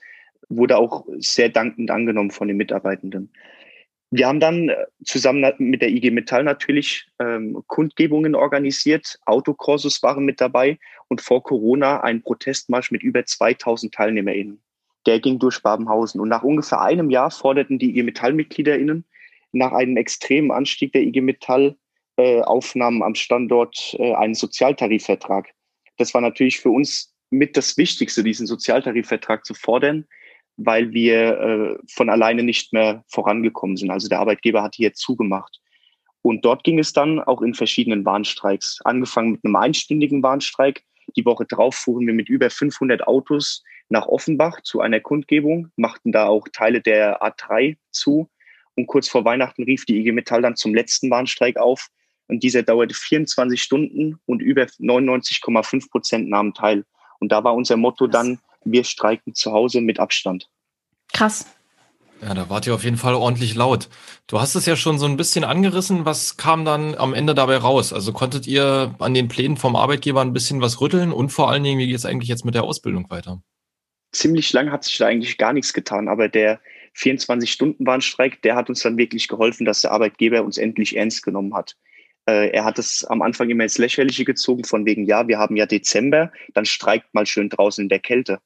[0.49, 3.31] wurde auch sehr dankend angenommen von den Mitarbeitenden.
[4.15, 9.19] Wir haben dann äh, zusammen mit der IG Metall natürlich ähm, Kundgebungen organisiert.
[9.25, 14.61] Autokursus waren mit dabei und vor Corona ein Protestmarsch mit über 2000 TeilnehmerInnen.
[15.07, 16.21] Der ging durch Babenhausen.
[16.21, 19.07] Und nach ungefähr einem Jahr forderten die IG Metall-MitgliederInnen
[19.53, 21.77] nach einem extremen Anstieg der IG Metall
[22.43, 25.51] Aufnahmen am Standort äh, einen Sozialtarifvertrag.
[25.99, 30.07] Das war natürlich für uns mit das Wichtigste, diesen Sozialtarifvertrag zu fordern,
[30.57, 33.91] weil wir äh, von alleine nicht mehr vorangekommen sind.
[33.91, 35.61] Also der Arbeitgeber hat hier zugemacht.
[36.23, 38.81] Und dort ging es dann auch in verschiedenen Warnstreiks.
[38.85, 40.85] Angefangen mit einem einstündigen Warnstreik.
[41.17, 46.13] Die Woche drauf fuhren wir mit über 500 Autos nach Offenbach zu einer Kundgebung, machten
[46.13, 48.31] da auch Teile der A3 zu
[48.75, 51.89] und kurz vor Weihnachten rief die IG Metall dann zum letzten Warnstreik auf.
[52.33, 56.87] Und dieser dauerte 24 Stunden und über 99,5 Prozent nahmen teil.
[57.21, 60.49] Und da war unser Motto dann, wir streiken zu Hause mit Abstand.
[61.13, 61.45] Krass.
[62.23, 63.91] Ja, da wart ihr auf jeden Fall ordentlich laut.
[64.29, 66.07] Du hast es ja schon so ein bisschen angerissen.
[66.07, 67.93] Was kam dann am Ende dabei raus?
[67.93, 71.65] Also konntet ihr an den Plänen vom Arbeitgeber ein bisschen was rütteln und vor allen
[71.65, 73.43] Dingen, wie geht es eigentlich jetzt mit der Ausbildung weiter?
[74.13, 76.61] Ziemlich lang hat sich da eigentlich gar nichts getan, aber der
[76.97, 81.77] 24-Stunden-Warnstreik, der hat uns dann wirklich geholfen, dass der Arbeitgeber uns endlich ernst genommen hat.
[82.27, 85.57] Äh, er hat es am Anfang immer ins Lächerliche gezogen, von wegen, ja, wir haben
[85.57, 88.41] ja Dezember, dann streikt mal schön draußen in der Kälte.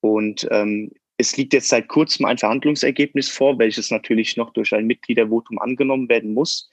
[0.00, 4.86] Und ähm, es liegt jetzt seit kurzem ein Verhandlungsergebnis vor, welches natürlich noch durch ein
[4.86, 6.68] Mitgliedervotum angenommen werden muss.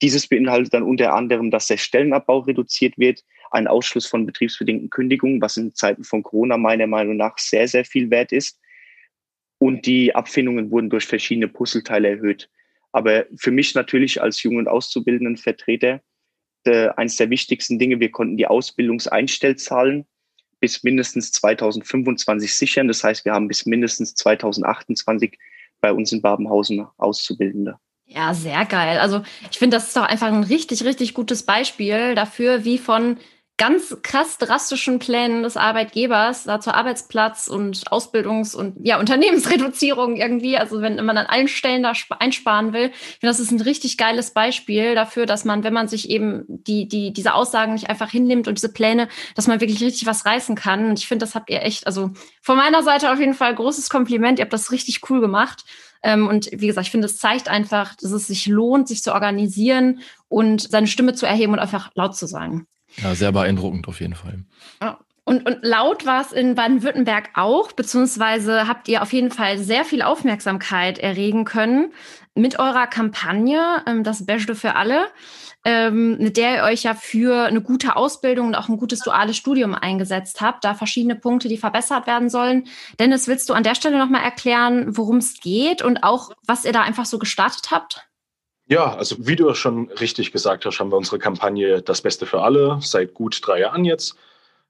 [0.00, 5.40] Dieses beinhaltet dann unter anderem, dass der Stellenabbau reduziert wird, ein Ausschluss von betriebsbedingten Kündigungen,
[5.40, 8.58] was in Zeiten von Corona meiner Meinung nach sehr, sehr viel wert ist
[9.62, 12.50] und die Abfindungen wurden durch verschiedene Puzzleteile erhöht.
[12.92, 16.00] Aber für mich natürlich als jungen und auszubildenden Vertreter
[16.64, 20.06] äh, eines der wichtigsten Dinge, wir konnten die Ausbildungseinstellzahlen
[20.60, 22.88] bis mindestens 2025 sichern.
[22.88, 25.38] Das heißt, wir haben bis mindestens 2028
[25.80, 27.78] bei uns in Babenhausen Auszubildende.
[28.06, 28.98] Ja, sehr geil.
[28.98, 33.16] Also ich finde, das ist doch einfach ein richtig, richtig gutes Beispiel dafür, wie von
[33.62, 40.56] ganz krass drastischen Plänen des Arbeitgebers da zur Arbeitsplatz- und Ausbildungs- und ja, Unternehmensreduzierung irgendwie,
[40.58, 43.98] also wenn man an allen Stellen da einsparen will, ich finde, das ist ein richtig
[43.98, 48.10] geiles Beispiel dafür, dass man, wenn man sich eben die, die, diese Aussagen nicht einfach
[48.10, 50.86] hinnimmt und diese Pläne, dass man wirklich richtig was reißen kann.
[50.86, 53.90] Und ich finde, das habt ihr echt, also von meiner Seite auf jeden Fall großes
[53.90, 54.40] Kompliment.
[54.40, 55.64] Ihr habt das richtig cool gemacht.
[56.02, 59.12] Ähm, und wie gesagt, ich finde, es zeigt einfach, dass es sich lohnt, sich zu
[59.12, 62.66] organisieren und seine Stimme zu erheben und einfach laut zu sagen.
[62.96, 64.44] Ja, sehr beeindruckend auf jeden Fall.
[64.80, 64.98] Ja.
[65.24, 69.84] Und, und laut war es in Baden-Württemberg auch, beziehungsweise habt ihr auf jeden Fall sehr
[69.84, 71.92] viel Aufmerksamkeit erregen können
[72.34, 75.06] mit eurer Kampagne, ähm, das Beste für alle,
[75.64, 79.36] ähm, mit der ihr euch ja für eine gute Ausbildung und auch ein gutes duales
[79.36, 80.64] Studium eingesetzt habt.
[80.64, 82.64] Da verschiedene Punkte, die verbessert werden sollen.
[82.98, 86.72] Dennis, willst du an der Stelle nochmal erklären, worum es geht und auch, was ihr
[86.72, 88.08] da einfach so gestartet habt?
[88.72, 92.40] Ja, also wie du schon richtig gesagt hast, haben wir unsere Kampagne Das Beste für
[92.40, 94.16] alle seit gut drei Jahren jetzt,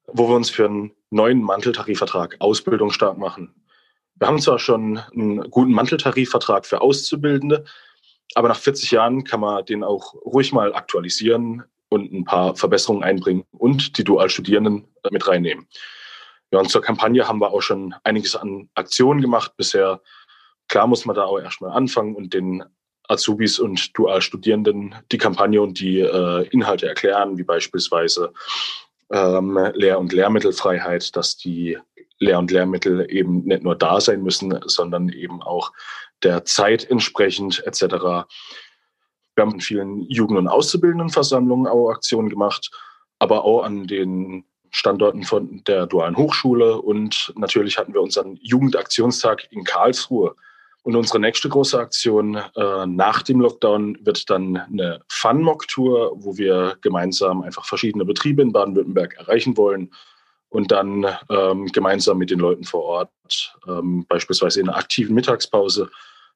[0.09, 3.55] wo wir uns für einen neuen Manteltarifvertrag Ausbildung stark machen.
[4.17, 7.65] Wir haben zwar schon einen guten Manteltarifvertrag für Auszubildende,
[8.35, 13.05] aber nach 40 Jahren kann man den auch ruhig mal aktualisieren und ein paar Verbesserungen
[13.05, 15.69] einbringen und die Dualstudierenden mit reinnehmen.
[16.51, 20.03] Ja, und zur Kampagne haben wir auch schon einiges an Aktionen gemacht bisher.
[20.67, 22.65] Klar muss man da auch erstmal anfangen und den
[23.12, 28.33] Azubis und Dualstudierenden die Kampagne und die äh, Inhalte erklären, wie beispielsweise
[29.11, 31.79] ähm, Lehr- und Lehrmittelfreiheit, dass die
[32.18, 35.72] Lehr- und Lehrmittel eben nicht nur da sein müssen, sondern eben auch
[36.22, 37.83] der Zeit entsprechend etc.
[37.83, 38.27] Wir
[39.38, 42.70] haben in vielen Jugend- und Auszubildendenversammlungen auch Aktionen gemacht,
[43.18, 49.46] aber auch an den Standorten von der Dualen Hochschule und natürlich hatten wir unseren Jugendaktionstag
[49.51, 50.35] in Karlsruhe
[50.83, 56.77] und unsere nächste große Aktion äh, nach dem Lockdown wird dann eine Fun-Mock-Tour, wo wir
[56.81, 59.92] gemeinsam einfach verschiedene Betriebe in Baden-Württemberg erreichen wollen
[60.49, 65.88] und dann ähm, gemeinsam mit den Leuten vor Ort, ähm, beispielsweise in einer aktiven Mittagspause,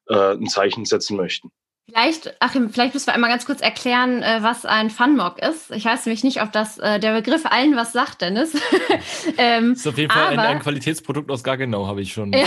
[0.09, 1.51] äh, ein Zeichen setzen möchten.
[1.89, 5.71] Vielleicht, Achim, vielleicht müssen wir einmal ganz kurz erklären, äh, was ein Funmock ist.
[5.71, 8.55] Ich weiß nämlich nicht, ob das äh, der Begriff allen was sagt, Dennis.
[9.39, 12.33] ähm, ist auf jeden Fall aber, ein, ein, Qualitätsprodukt aus Gargenau, habe ich schon.
[12.33, 12.45] Ja.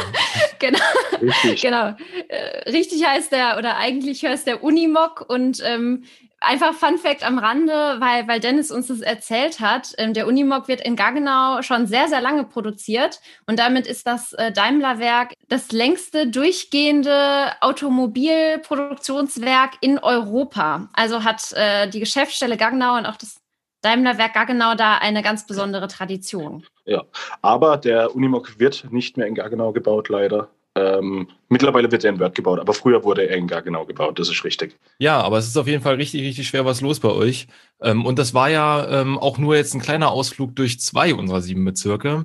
[0.58, 0.80] genau.
[1.20, 1.62] Richtig.
[1.62, 1.94] genau.
[2.26, 6.02] Äh, richtig heißt der, oder eigentlich heißt der Unimog und ähm,
[6.44, 9.94] einfach Fun Fact am Rande, weil, weil Dennis uns das erzählt hat.
[9.98, 14.32] Ähm, der Unimog wird in Gaggenau schon sehr, sehr lange produziert und damit ist das
[14.34, 20.88] äh, Daimler-Werk das längste durchgehende Automobilproduktionswerk in Europa.
[20.92, 23.40] Also hat äh, die Geschäftsstelle Gaggenau und auch das
[23.82, 26.64] Daimler-Werk Gaggenau da eine ganz besondere Tradition.
[26.84, 27.04] Ja,
[27.42, 30.48] aber der Unimog wird nicht mehr in Gaggenau gebaut, leider.
[30.74, 34.30] Ähm, mittlerweile wird er in Wörth gebaut, aber früher wurde er in Gaggenau gebaut, das
[34.30, 34.78] ist richtig.
[34.98, 37.46] Ja, aber es ist auf jeden Fall richtig, richtig schwer was los bei euch.
[37.82, 41.42] Ähm, und das war ja ähm, auch nur jetzt ein kleiner Ausflug durch zwei unserer
[41.42, 42.24] sieben Bezirke.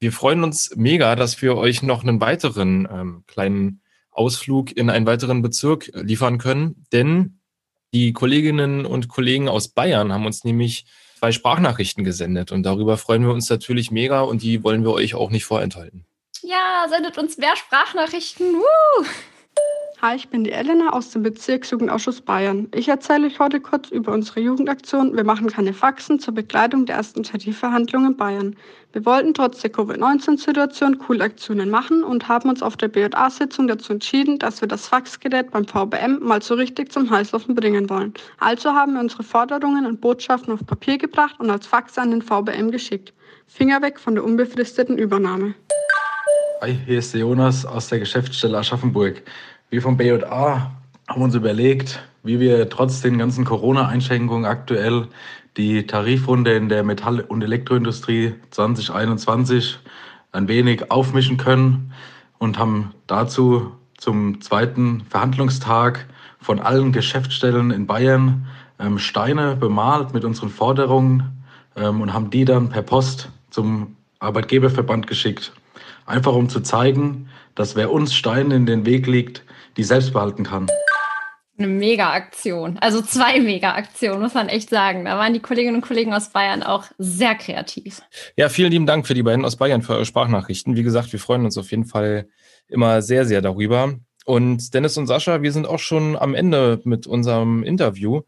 [0.00, 3.80] Wir freuen uns mega, dass wir euch noch einen weiteren ähm, kleinen
[4.10, 7.38] Ausflug in einen weiteren Bezirk liefern können, denn
[7.92, 10.84] die Kolleginnen und Kollegen aus Bayern haben uns nämlich
[11.18, 15.14] zwei Sprachnachrichten gesendet und darüber freuen wir uns natürlich mega und die wollen wir euch
[15.14, 16.04] auch nicht vorenthalten.
[16.46, 18.56] Ja, sendet uns mehr Sprachnachrichten.
[18.56, 19.04] Woo!
[20.02, 22.68] Hi, ich bin die Elena aus dem Bezirksjugendausschuss Bayern.
[22.74, 26.96] Ich erzähle euch heute kurz über unsere Jugendaktion Wir machen keine Faxen zur Begleitung der
[26.96, 28.56] ersten Tarifverhandlungen in Bayern.
[28.92, 33.94] Wir wollten trotz der Covid-19-Situation coole Aktionen machen und haben uns auf der BJA-Sitzung dazu
[33.94, 38.12] entschieden, dass wir das Faxgerät beim VBM mal so richtig zum Heißlaufen bringen wollen.
[38.38, 42.20] Also haben wir unsere Forderungen und Botschaften auf Papier gebracht und als Fax an den
[42.20, 43.14] VBM geschickt.
[43.46, 45.54] Finger weg von der unbefristeten Übernahme.
[46.64, 49.22] Hi, hier ist der Jonas aus der Geschäftsstelle Aschaffenburg.
[49.68, 50.72] Wir vom BJA
[51.06, 55.08] haben uns überlegt, wie wir trotz den ganzen Corona-Einschränkungen aktuell
[55.58, 59.78] die Tarifrunde in der Metall- und Elektroindustrie 2021
[60.32, 61.92] ein wenig aufmischen können
[62.38, 66.06] und haben dazu zum zweiten Verhandlungstag
[66.40, 68.46] von allen Geschäftsstellen in Bayern
[68.78, 71.44] ähm, Steine bemalt mit unseren Forderungen
[71.76, 75.52] ähm, und haben die dann per Post zum Arbeitgeberverband geschickt.
[76.06, 79.42] Einfach um zu zeigen, dass wer uns Steine in den Weg legt,
[79.76, 80.66] die selbst behalten kann.
[81.56, 82.78] Eine Mega-Aktion.
[82.78, 85.04] Also zwei Mega-Aktionen, muss man echt sagen.
[85.04, 88.02] Da waren die Kolleginnen und Kollegen aus Bayern auch sehr kreativ.
[88.36, 90.76] Ja, vielen lieben Dank für die beiden aus Bayern für eure Sprachnachrichten.
[90.76, 92.28] Wie gesagt, wir freuen uns auf jeden Fall
[92.68, 93.94] immer sehr, sehr darüber.
[94.24, 98.22] Und Dennis und Sascha, wir sind auch schon am Ende mit unserem Interview.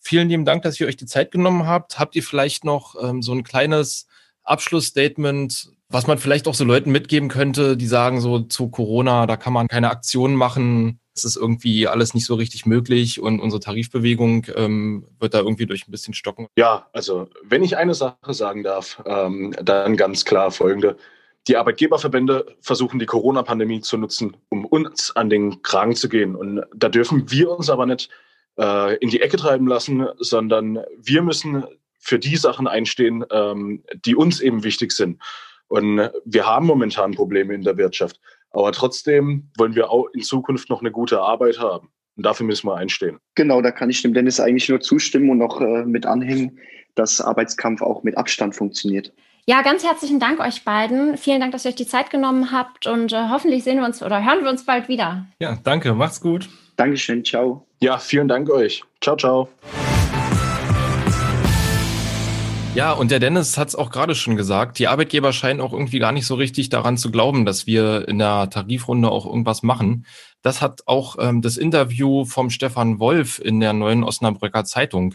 [0.00, 1.98] Vielen lieben Dank, dass ihr euch die Zeit genommen habt.
[1.98, 4.08] Habt ihr vielleicht noch ähm, so ein kleines
[4.42, 9.36] Abschlussstatement was man vielleicht auch so Leuten mitgeben könnte, die sagen so zu Corona, da
[9.36, 13.60] kann man keine Aktionen machen, es ist irgendwie alles nicht so richtig möglich und unsere
[13.60, 16.48] Tarifbewegung ähm, wird da irgendwie durch ein bisschen stocken.
[16.56, 20.96] Ja, also wenn ich eine Sache sagen darf, ähm, dann ganz klar folgende.
[21.46, 26.34] Die Arbeitgeberverbände versuchen die Corona-Pandemie zu nutzen, um uns an den Kragen zu gehen.
[26.34, 28.08] Und da dürfen wir uns aber nicht
[28.58, 31.64] äh, in die Ecke treiben lassen, sondern wir müssen
[32.00, 35.20] für die Sachen einstehen, ähm, die uns eben wichtig sind.
[35.74, 38.20] Und wir haben momentan Probleme in der Wirtschaft.
[38.52, 41.88] Aber trotzdem wollen wir auch in Zukunft noch eine gute Arbeit haben.
[42.16, 43.18] Und dafür müssen wir einstehen.
[43.34, 46.60] Genau, da kann ich dem Dennis eigentlich nur zustimmen und noch äh, mit anhängen,
[46.94, 49.12] dass Arbeitskampf auch mit Abstand funktioniert.
[49.46, 51.16] Ja, ganz herzlichen Dank euch beiden.
[51.16, 54.00] Vielen Dank, dass ihr euch die Zeit genommen habt und äh, hoffentlich sehen wir uns
[54.00, 55.26] oder hören wir uns bald wieder.
[55.40, 55.92] Ja, danke.
[55.92, 56.48] Macht's gut.
[56.76, 57.24] Dankeschön.
[57.24, 57.66] Ciao.
[57.80, 58.84] Ja, vielen Dank euch.
[59.00, 59.48] Ciao, ciao.
[62.74, 66.00] Ja, und der Dennis hat es auch gerade schon gesagt, die Arbeitgeber scheinen auch irgendwie
[66.00, 70.06] gar nicht so richtig daran zu glauben, dass wir in der Tarifrunde auch irgendwas machen.
[70.42, 75.14] Das hat auch ähm, das Interview vom Stefan Wolf in der neuen Osnabrücker Zeitung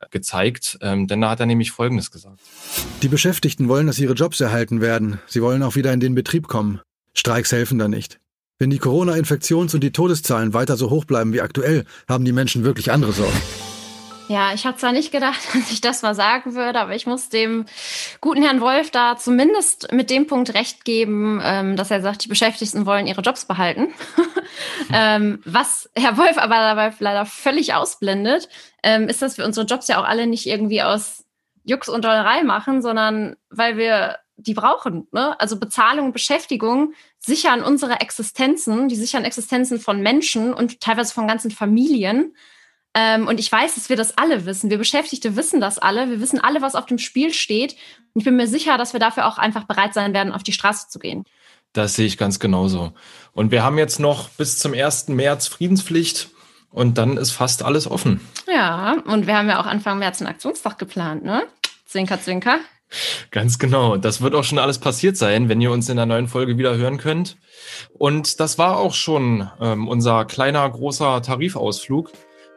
[0.00, 2.40] äh, gezeigt, ähm, denn da hat er nämlich Folgendes gesagt.
[3.00, 5.18] Die Beschäftigten wollen, dass ihre Jobs erhalten werden.
[5.26, 6.82] Sie wollen auch wieder in den Betrieb kommen.
[7.14, 8.20] Streiks helfen da nicht.
[8.58, 12.64] Wenn die Corona-Infektions- und die Todeszahlen weiter so hoch bleiben wie aktuell, haben die Menschen
[12.64, 13.40] wirklich andere Sorgen.
[14.28, 17.30] Ja, ich habe zwar nicht gedacht, dass ich das mal sagen würde, aber ich muss
[17.30, 17.64] dem
[18.20, 22.28] guten Herrn Wolf da zumindest mit dem Punkt recht geben, ähm, dass er sagt, die
[22.28, 23.88] Beschäftigten wollen ihre Jobs behalten.
[24.92, 28.48] ähm, was Herr Wolf aber dabei leider völlig ausblendet,
[28.82, 31.24] ähm, ist, dass wir unsere Jobs ja auch alle nicht irgendwie aus
[31.64, 35.08] Jux und Dollerei machen, sondern weil wir die brauchen.
[35.10, 35.38] Ne?
[35.40, 41.50] Also Bezahlung Beschäftigung sichern unsere Existenzen, die sichern Existenzen von Menschen und teilweise von ganzen
[41.50, 42.34] Familien.
[42.94, 44.70] Ähm, und ich weiß, dass wir das alle wissen.
[44.70, 46.10] Wir Beschäftigte wissen das alle.
[46.10, 47.72] Wir wissen alle, was auf dem Spiel steht.
[48.14, 50.52] Und ich bin mir sicher, dass wir dafür auch einfach bereit sein werden, auf die
[50.52, 51.24] Straße zu gehen.
[51.72, 52.92] Das sehe ich ganz genauso.
[53.32, 55.08] Und wir haben jetzt noch bis zum 1.
[55.08, 56.30] März Friedenspflicht
[56.70, 58.20] und dann ist fast alles offen.
[58.46, 61.44] Ja, und wir haben ja auch Anfang März einen Aktionstag geplant, ne?
[61.84, 62.58] Zwinker, zwinker.
[63.30, 63.96] Ganz genau.
[63.96, 66.76] Das wird auch schon alles passiert sein, wenn ihr uns in der neuen Folge wieder
[66.76, 67.36] hören könnt.
[67.92, 72.12] Und das war auch schon ähm, unser kleiner, großer Tarifausflug.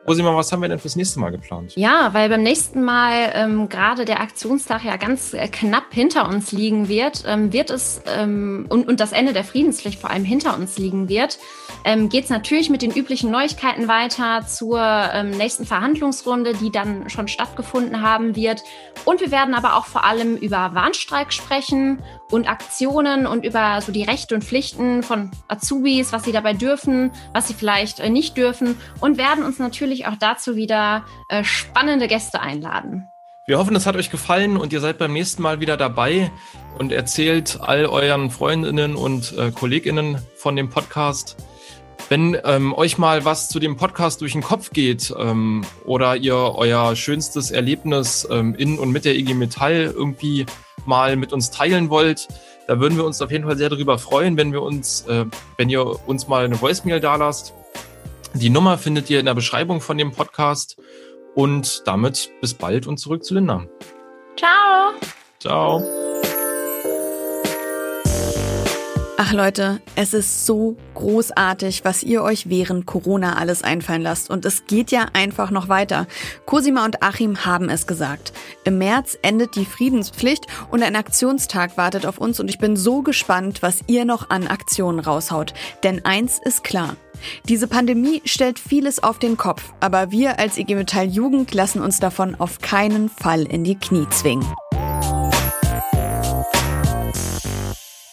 [0.07, 1.73] Rosima, was haben wir denn fürs nächste Mal geplant?
[1.75, 6.51] Ja, weil beim nächsten Mal ähm, gerade der Aktionstag ja ganz äh, knapp hinter uns
[6.51, 10.55] liegen wird, ähm, wird es ähm, und, und das Ende der Friedenspflicht vor allem hinter
[10.55, 11.37] uns liegen wird,
[11.85, 17.07] ähm, geht es natürlich mit den üblichen Neuigkeiten weiter zur ähm, nächsten Verhandlungsrunde, die dann
[17.09, 18.63] schon stattgefunden haben wird.
[19.05, 23.91] Und wir werden aber auch vor allem über Warnstreik sprechen und Aktionen und über so
[23.91, 28.37] die Rechte und Pflichten von Azubis, was sie dabei dürfen, was sie vielleicht äh, nicht
[28.37, 33.07] dürfen und werden uns natürlich auch dazu wieder äh, spannende Gäste einladen.
[33.45, 36.31] Wir hoffen, es hat euch gefallen und ihr seid beim nächsten Mal wieder dabei
[36.77, 41.35] und erzählt all euren Freundinnen und äh, Kolleginnen von dem Podcast.
[42.11, 46.35] Wenn ähm, euch mal was zu dem Podcast durch den Kopf geht ähm, oder ihr
[46.35, 50.45] euer schönstes Erlebnis ähm, in und mit der IG Metall irgendwie
[50.85, 52.27] mal mit uns teilen wollt,
[52.67, 55.23] da würden wir uns auf jeden Fall sehr darüber freuen, wenn wir uns, äh,
[55.55, 57.53] wenn ihr uns mal eine Voicemail da lasst.
[58.33, 60.75] Die Nummer findet ihr in der Beschreibung von dem Podcast.
[61.33, 63.65] Und damit bis bald und zurück zu Linda.
[64.35, 64.91] Ciao.
[65.39, 65.81] Ciao.
[69.23, 74.31] Ach Leute, es ist so großartig, was ihr euch während Corona alles einfallen lasst.
[74.31, 76.07] Und es geht ja einfach noch weiter.
[76.47, 78.33] Cosima und Achim haben es gesagt.
[78.63, 82.39] Im März endet die Friedenspflicht und ein Aktionstag wartet auf uns.
[82.39, 85.53] Und ich bin so gespannt, was ihr noch an Aktionen raushaut.
[85.83, 86.95] Denn eins ist klar.
[87.47, 91.99] Diese Pandemie stellt vieles auf den Kopf, aber wir als IG Metall Jugend lassen uns
[91.99, 94.51] davon auf keinen Fall in die Knie zwingen.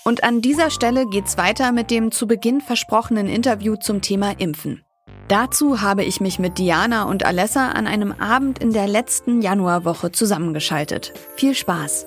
[0.08, 4.82] Und an dieser Stelle geht's weiter mit dem zu Beginn versprochenen Interview zum Thema Impfen.
[5.28, 10.10] Dazu habe ich mich mit Diana und Alessa an einem Abend in der letzten Januarwoche
[10.10, 11.12] zusammengeschaltet.
[11.36, 12.06] Viel Spaß!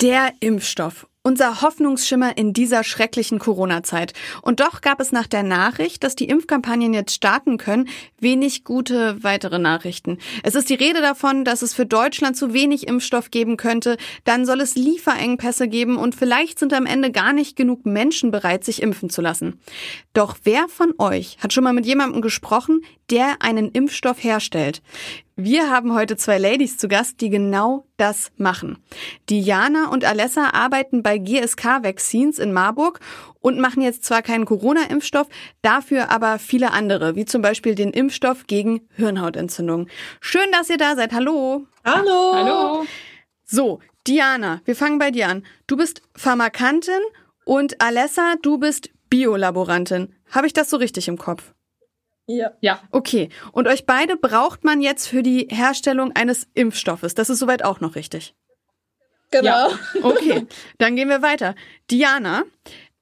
[0.00, 1.06] Der Impfstoff.
[1.24, 4.12] Unser Hoffnungsschimmer in dieser schrecklichen Corona-Zeit.
[4.42, 9.22] Und doch gab es nach der Nachricht, dass die Impfkampagnen jetzt starten können, wenig gute
[9.22, 10.18] weitere Nachrichten.
[10.42, 14.44] Es ist die Rede davon, dass es für Deutschland zu wenig Impfstoff geben könnte, dann
[14.44, 18.82] soll es Lieferengpässe geben und vielleicht sind am Ende gar nicht genug Menschen bereit, sich
[18.82, 19.60] impfen zu lassen.
[20.14, 22.80] Doch wer von euch hat schon mal mit jemandem gesprochen,
[23.10, 24.82] der einen Impfstoff herstellt?
[25.36, 28.78] Wir haben heute zwei Ladies zu Gast, die genau das machen.
[29.30, 33.00] Diana und Alessa arbeiten bei GSK Vaccines in Marburg
[33.40, 35.28] und machen jetzt zwar keinen Corona-Impfstoff,
[35.62, 39.88] dafür aber viele andere, wie zum Beispiel den Impfstoff gegen Hirnhautentzündung.
[40.20, 41.12] Schön, dass ihr da seid.
[41.12, 41.66] Hallo.
[41.82, 42.32] Hallo.
[42.34, 42.86] Hallo.
[43.44, 45.46] So, Diana, wir fangen bei dir an.
[45.66, 47.00] Du bist Pharmakantin
[47.46, 50.14] und Alessa, du bist Biolaborantin.
[50.30, 51.54] Habe ich das so richtig im Kopf?
[52.26, 52.52] Ja.
[52.60, 52.80] Ja.
[52.90, 53.28] Okay.
[53.52, 57.14] Und euch beide braucht man jetzt für die Herstellung eines Impfstoffes.
[57.14, 58.34] Das ist soweit auch noch richtig.
[59.30, 59.70] Genau.
[59.70, 59.78] Ja.
[60.02, 60.46] Okay.
[60.78, 61.54] Dann gehen wir weiter.
[61.90, 62.44] Diana,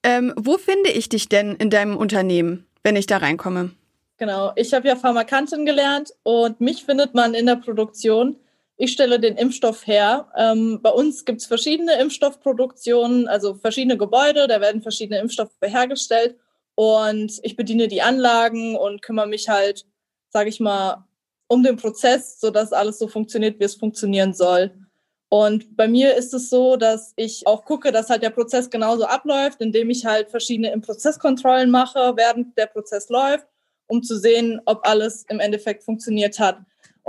[0.02, 3.72] ähm, wo finde ich dich denn in deinem Unternehmen, wenn ich da reinkomme?
[4.16, 4.52] Genau.
[4.56, 8.36] Ich habe ja Pharmakantin gelernt und mich findet man in der Produktion.
[8.76, 10.28] Ich stelle den Impfstoff her.
[10.36, 16.36] Ähm, bei uns gibt es verschiedene Impfstoffproduktionen, also verschiedene Gebäude, da werden verschiedene Impfstoffe hergestellt.
[16.80, 19.84] Und ich bediene die Anlagen und kümmere mich halt,
[20.30, 21.04] sage ich mal,
[21.46, 24.72] um den Prozess, sodass alles so funktioniert, wie es funktionieren soll.
[25.28, 29.04] Und bei mir ist es so, dass ich auch gucke, dass halt der Prozess genauso
[29.04, 33.46] abläuft, indem ich halt verschiedene Prozesskontrollen mache, während der Prozess läuft,
[33.86, 36.60] um zu sehen, ob alles im Endeffekt funktioniert hat.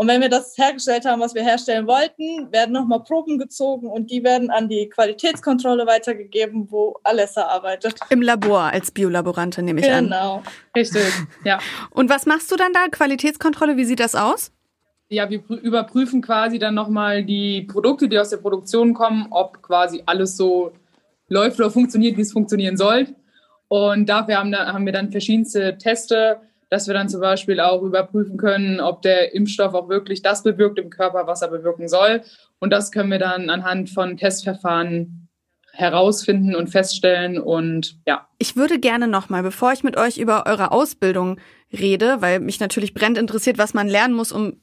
[0.01, 4.09] Und wenn wir das hergestellt haben, was wir herstellen wollten, werden nochmal Proben gezogen und
[4.09, 7.99] die werden an die Qualitätskontrolle weitergegeben, wo Alessa arbeitet.
[8.09, 9.97] Im Labor als Biolaborantin nehme ich genau.
[9.97, 10.05] an.
[10.05, 10.43] Genau.
[10.75, 11.03] Richtig,
[11.45, 11.59] ja.
[11.91, 12.87] Und was machst du dann da?
[12.89, 14.51] Qualitätskontrolle, wie sieht das aus?
[15.09, 20.01] Ja, wir überprüfen quasi dann nochmal die Produkte, die aus der Produktion kommen, ob quasi
[20.07, 20.71] alles so
[21.27, 23.05] läuft oder funktioniert, wie es funktionieren soll.
[23.67, 28.37] Und dafür haben, haben wir dann verschiedenste Teste, dass wir dann zum Beispiel auch überprüfen
[28.37, 32.21] können, ob der Impfstoff auch wirklich das bewirkt im Körper, was er bewirken soll.
[32.59, 35.27] Und das können wir dann anhand von Testverfahren
[35.73, 38.27] herausfinden und feststellen und ja.
[38.37, 41.39] Ich würde gerne nochmal, bevor ich mit euch über eure Ausbildung
[41.71, 44.57] rede, weil mich natürlich brennt interessiert, was man lernen muss, um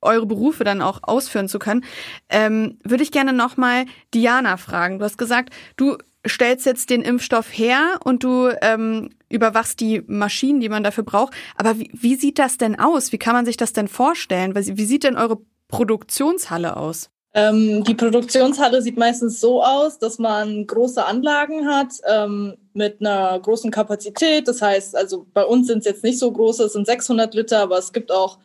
[0.00, 1.84] eure Berufe dann auch ausführen zu können,
[2.28, 4.98] ähm, würde ich gerne nochmal Diana fragen.
[4.98, 10.60] Du hast gesagt, du stellst jetzt den Impfstoff her und du ähm, überwachst die Maschinen,
[10.60, 11.34] die man dafür braucht.
[11.56, 13.12] Aber wie, wie sieht das denn aus?
[13.12, 14.54] Wie kann man sich das denn vorstellen?
[14.54, 17.10] Wie sieht denn eure Produktionshalle aus?
[17.36, 23.38] Ähm, die Produktionshalle sieht meistens so aus, dass man große Anlagen hat ähm, mit einer
[23.40, 24.46] großen Kapazität.
[24.46, 27.58] Das heißt, also bei uns sind es jetzt nicht so große, es sind 600 Liter,
[27.58, 28.38] aber es gibt auch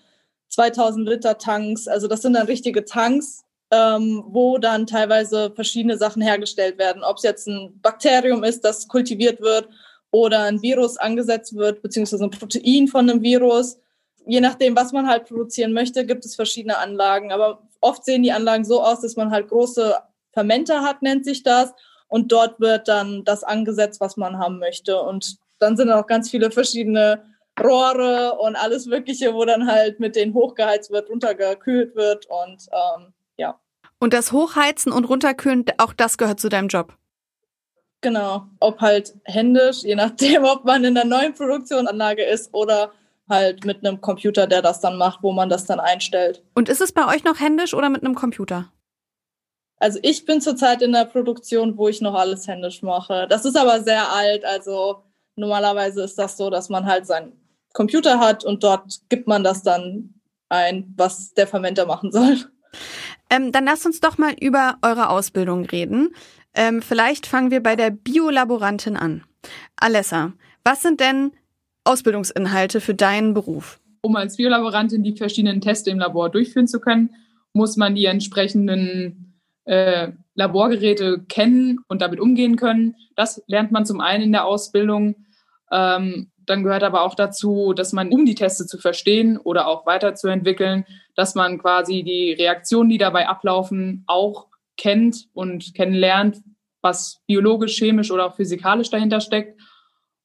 [0.50, 1.88] 2000 Liter Tanks.
[1.88, 7.04] Also das sind dann richtige Tanks, ähm, wo dann teilweise verschiedene Sachen hergestellt werden.
[7.04, 9.70] Ob es jetzt ein Bakterium ist, das kultiviert wird
[10.12, 13.78] oder ein Virus angesetzt wird, beziehungsweise ein Protein von einem Virus.
[14.26, 17.32] je nachdem, was man halt produzieren möchte, gibt es verschiedene Anlagen.
[17.32, 19.96] Aber oft sehen die Anlagen so aus, dass man halt große
[20.34, 21.74] Fermenter hat, nennt sich das.
[22.08, 25.02] Und dort wird dann das angesetzt, was man haben möchte.
[25.02, 27.24] Und dann sind auch ganz viele verschiedene
[27.60, 33.14] Rohre und alles Mögliche, wo dann halt mit denen hochgeheizt wird, runtergekühlt wird und ähm,
[33.40, 33.60] ja.
[34.00, 36.96] Und das Hochheizen und Runterkühlen, auch das gehört zu deinem Job?
[38.02, 38.46] Genau.
[38.60, 42.92] Ob halt händisch, je nachdem, ob man in der neuen Produktionsanlage ist oder
[43.28, 46.44] halt mit einem Computer, der das dann macht, wo man das dann einstellt.
[46.56, 48.72] Und ist es bei euch noch händisch oder mit einem Computer?
[49.78, 53.28] Also ich bin zurzeit in der Produktion, wo ich noch alles händisch mache.
[53.30, 54.44] Das ist aber sehr alt.
[54.44, 55.04] Also
[55.36, 57.34] normalerweise ist das so, dass man halt seinen
[57.74, 60.16] Computer hat und dort gibt man das dann
[60.50, 62.38] ein, was der Fermenter machen soll.
[63.30, 66.14] Ähm, dann lasst uns doch mal über eure Ausbildung reden.
[66.54, 69.24] Ähm, vielleicht fangen wir bei der Biolaborantin an.
[69.76, 71.32] Alessa, was sind denn
[71.84, 73.80] Ausbildungsinhalte für deinen Beruf?
[74.02, 77.12] Um als Biolaborantin die verschiedenen Tests im Labor durchführen zu können,
[77.54, 82.96] muss man die entsprechenden äh, Laborgeräte kennen und damit umgehen können.
[83.16, 85.16] Das lernt man zum einen in der Ausbildung.
[85.72, 89.86] Ähm, dann gehört aber auch dazu, dass man, um die Teste zu verstehen oder auch
[89.86, 90.86] weiterzuentwickeln,
[91.16, 96.42] dass man quasi die Reaktionen, die dabei ablaufen, auch kennt und kennenlernt,
[96.82, 99.60] was biologisch, chemisch oder auch physikalisch dahinter steckt.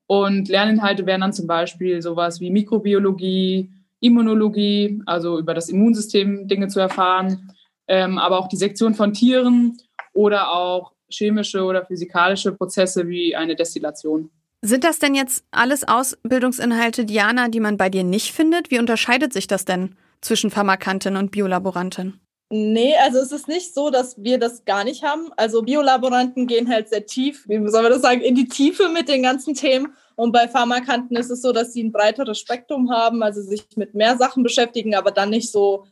[0.06, 3.70] Und Lerninhalte wären dann zum Beispiel sowas wie Mikrobiologie,
[4.00, 7.52] Immunologie, also über das Immunsystem Dinge zu erfahren,
[7.86, 9.76] ähm, aber auch die Sektion von Tieren
[10.12, 14.30] oder auch chemische oder physikalische Prozesse wie eine Destillation.
[14.66, 18.70] Sind das denn jetzt alles Ausbildungsinhalte, Diana, die man bei dir nicht findet?
[18.70, 22.18] Wie unterscheidet sich das denn zwischen Pharmakantin und Biolaborantin?
[22.48, 25.30] Nee, also es ist nicht so, dass wir das gar nicht haben.
[25.36, 29.10] Also Biolaboranten gehen halt sehr tief, wie soll man das sagen, in die Tiefe mit
[29.10, 29.92] den ganzen Themen.
[30.16, 33.92] Und bei Pharmakanten ist es so, dass sie ein breiteres Spektrum haben, also sich mit
[33.92, 35.84] mehr Sachen beschäftigen, aber dann nicht so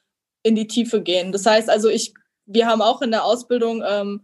[0.42, 1.30] in die Tiefe gehen.
[1.30, 2.14] Das heißt also, ich,
[2.46, 4.22] wir haben auch in der Ausbildung ähm,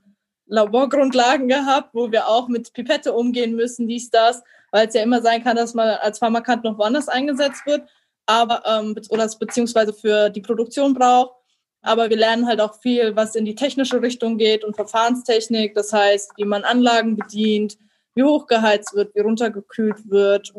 [0.48, 5.22] Laborgrundlagen gehabt, wo wir auch mit Pipette umgehen müssen, dies, das, weil es ja immer
[5.22, 7.88] sein kann, dass man als Pharmakant noch woanders eingesetzt wird,
[8.26, 11.34] aber ähm, oder beziehungsweise für die Produktion braucht.
[11.80, 15.74] Aber wir lernen halt auch viel, was in die technische Richtung geht und Verfahrenstechnik.
[15.74, 17.78] Das heißt, wie man Anlagen bedient,
[18.14, 20.52] wie hochgeheizt wird, wie runtergekühlt wird,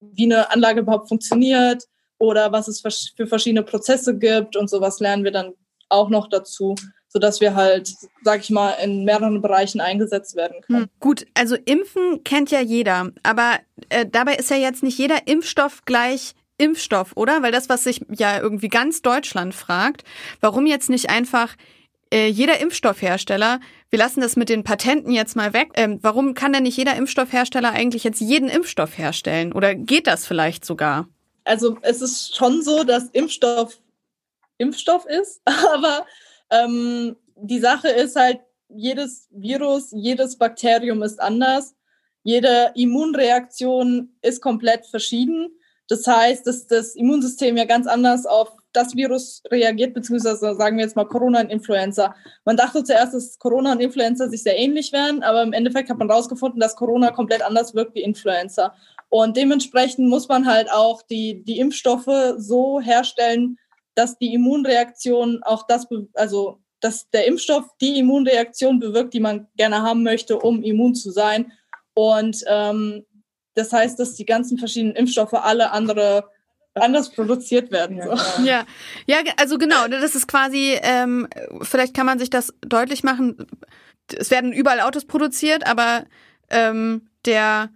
[0.00, 1.84] wie eine Anlage überhaupt funktioniert
[2.18, 2.82] oder was es
[3.16, 5.54] für verschiedene Prozesse gibt und sowas lernen wir dann
[5.88, 6.74] auch noch dazu,
[7.16, 7.94] sodass wir halt,
[8.24, 10.82] sag ich mal, in mehreren Bereichen eingesetzt werden können.
[10.82, 13.58] Hm, gut, also Impfen kennt ja jeder, aber
[13.88, 17.40] äh, dabei ist ja jetzt nicht jeder Impfstoff gleich Impfstoff, oder?
[17.40, 20.04] Weil das, was sich ja irgendwie ganz Deutschland fragt,
[20.42, 21.56] warum jetzt nicht einfach
[22.12, 26.52] äh, jeder Impfstoffhersteller, wir lassen das mit den Patenten jetzt mal weg, ähm, warum kann
[26.52, 29.54] denn nicht jeder Impfstoffhersteller eigentlich jetzt jeden Impfstoff herstellen?
[29.54, 31.08] Oder geht das vielleicht sogar?
[31.44, 33.78] Also es ist schon so, dass Impfstoff
[34.58, 35.40] Impfstoff ist,
[35.74, 36.04] aber
[36.50, 41.74] ähm, die Sache ist halt, jedes Virus, jedes Bakterium ist anders.
[42.22, 45.50] Jede Immunreaktion ist komplett verschieden.
[45.88, 50.84] Das heißt, dass das Immunsystem ja ganz anders auf das Virus reagiert, beziehungsweise sagen wir
[50.84, 52.14] jetzt mal Corona und Influenza.
[52.44, 55.98] Man dachte zuerst, dass Corona und Influenza sich sehr ähnlich wären, aber im Endeffekt hat
[55.98, 58.74] man herausgefunden, dass Corona komplett anders wirkt wie Influenza.
[59.08, 63.56] Und dementsprechend muss man halt auch die, die Impfstoffe so herstellen,
[63.96, 69.82] dass die Immunreaktion auch das, also dass der Impfstoff die Immunreaktion bewirkt, die man gerne
[69.82, 71.52] haben möchte, um immun zu sein.
[71.94, 73.04] Und ähm,
[73.54, 76.30] das heißt, dass die ganzen verschiedenen Impfstoffe alle andere
[76.74, 78.02] anders produziert werden.
[78.02, 78.44] So.
[78.44, 78.66] Ja,
[79.06, 79.88] ja, also genau.
[79.88, 81.26] Das ist quasi, ähm,
[81.62, 83.46] vielleicht kann man sich das deutlich machen.
[84.14, 86.04] Es werden überall Autos produziert, aber
[86.50, 87.70] ähm, der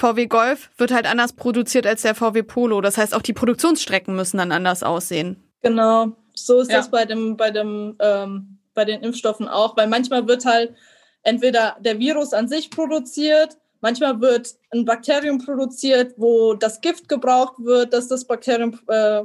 [0.00, 2.80] VW Golf wird halt anders produziert als der VW Polo.
[2.80, 5.42] Das heißt, auch die Produktionsstrecken müssen dann anders aussehen.
[5.62, 6.78] Genau, so ist ja.
[6.78, 10.74] das bei dem, bei dem, ähm, bei den Impfstoffen auch, weil manchmal wird halt
[11.22, 17.54] entweder der Virus an sich produziert Manchmal wird ein Bakterium produziert, wo das Gift gebraucht
[17.58, 19.22] wird, dass das Bakterium äh,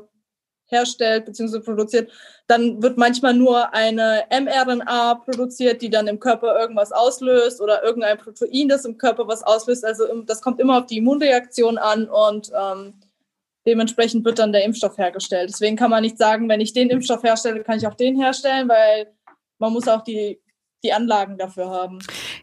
[0.67, 1.59] herstellt bzw.
[1.59, 2.11] produziert.
[2.47, 8.17] Dann wird manchmal nur eine mRNA produziert, die dann im Körper irgendwas auslöst oder irgendein
[8.17, 9.85] Protein, das im Körper was auslöst.
[9.85, 12.93] Also das kommt immer auf die Immunreaktion an und ähm,
[13.65, 15.49] dementsprechend wird dann der Impfstoff hergestellt.
[15.49, 18.69] Deswegen kann man nicht sagen, wenn ich den Impfstoff herstelle, kann ich auch den herstellen,
[18.69, 19.07] weil
[19.57, 20.39] man muss auch die
[20.85, 21.99] die Anlagen dafür haben.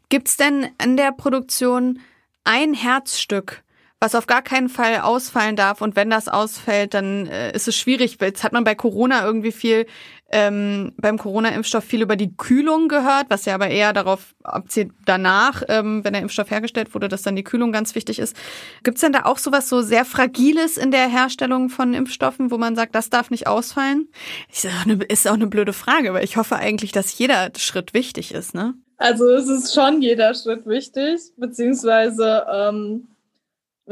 [0.09, 2.01] Gibt es denn in der Produktion
[2.45, 3.63] ein Herzstück,
[4.03, 5.81] was auf gar keinen Fall ausfallen darf.
[5.81, 8.19] Und wenn das ausfällt, dann äh, ist es schwierig.
[8.21, 9.87] Jetzt hat man bei Corona irgendwie viel,
[10.33, 15.63] ähm, beim Corona-Impfstoff viel über die Kühlung gehört, was ja aber eher darauf abzielt, danach,
[15.69, 18.37] ähm, wenn der Impfstoff hergestellt wurde, dass dann die Kühlung ganz wichtig ist.
[18.83, 22.59] Gibt es denn da auch sowas so sehr Fragiles in der Herstellung von Impfstoffen, wo
[22.59, 24.09] man sagt, das darf nicht ausfallen?
[24.53, 27.95] Ist auch eine, ist auch eine blöde Frage, weil ich hoffe eigentlich, dass jeder Schritt
[27.95, 28.75] wichtig ist, ne?
[28.97, 33.09] Also es ist schon jeder Schritt wichtig, beziehungsweise ähm,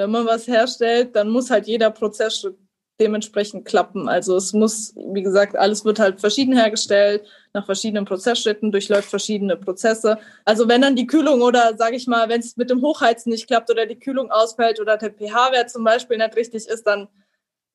[0.01, 2.57] wenn man was herstellt, dann muss halt jeder Prozessschritt
[3.01, 4.09] dementsprechend klappen.
[4.09, 9.57] Also es muss, wie gesagt, alles wird halt verschieden hergestellt, nach verschiedenen Prozessschritten, durchläuft verschiedene
[9.57, 10.19] Prozesse.
[10.45, 13.47] Also wenn dann die Kühlung oder sage ich mal, wenn es mit dem Hochheizen nicht
[13.47, 17.09] klappt oder die Kühlung ausfällt oder der pH-Wert zum Beispiel nicht richtig ist, dann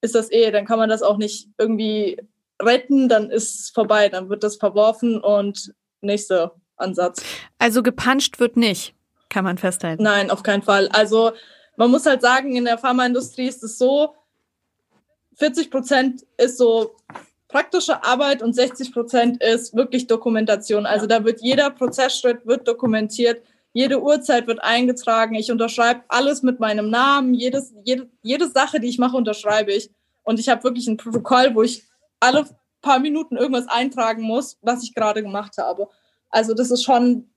[0.02, 2.22] ist das eh, dann kann man das auch nicht irgendwie
[2.62, 7.24] retten, dann ist es vorbei, dann wird das verworfen und nächster Ansatz.
[7.58, 8.94] Also gepanscht wird nicht,
[9.30, 10.04] kann man festhalten.
[10.04, 10.88] Nein, auf keinen Fall.
[10.90, 11.32] Also
[11.78, 14.16] man muss halt sagen, in der Pharmaindustrie ist es so,
[15.36, 16.96] 40 Prozent ist so
[17.48, 20.86] praktische Arbeit und 60 Prozent ist wirklich Dokumentation.
[20.86, 23.42] Also da wird jeder Prozessschritt wird dokumentiert,
[23.74, 25.36] jede Uhrzeit wird eingetragen.
[25.36, 29.90] Ich unterschreibe alles mit meinem Namen, jedes, jede, jede Sache, die ich mache, unterschreibe ich.
[30.24, 31.84] Und ich habe wirklich ein Protokoll, wo ich
[32.20, 32.46] alle
[32.82, 35.90] paar Minuten irgendwas eintragen muss, was ich gerade gemacht habe.
[36.30, 37.30] Also das ist schon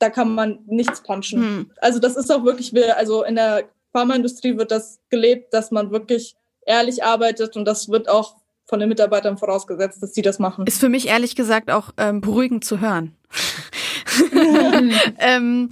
[0.00, 1.40] da kann man nichts punchen.
[1.40, 1.70] Hm.
[1.80, 6.34] Also das ist auch wirklich, also in der Pharmaindustrie wird das gelebt, dass man wirklich
[6.66, 8.36] ehrlich arbeitet und das wird auch
[8.66, 10.66] von den Mitarbeitern vorausgesetzt, dass sie das machen.
[10.66, 13.16] Ist für mich ehrlich gesagt auch ähm, beruhigend zu hören.
[15.18, 15.70] ähm,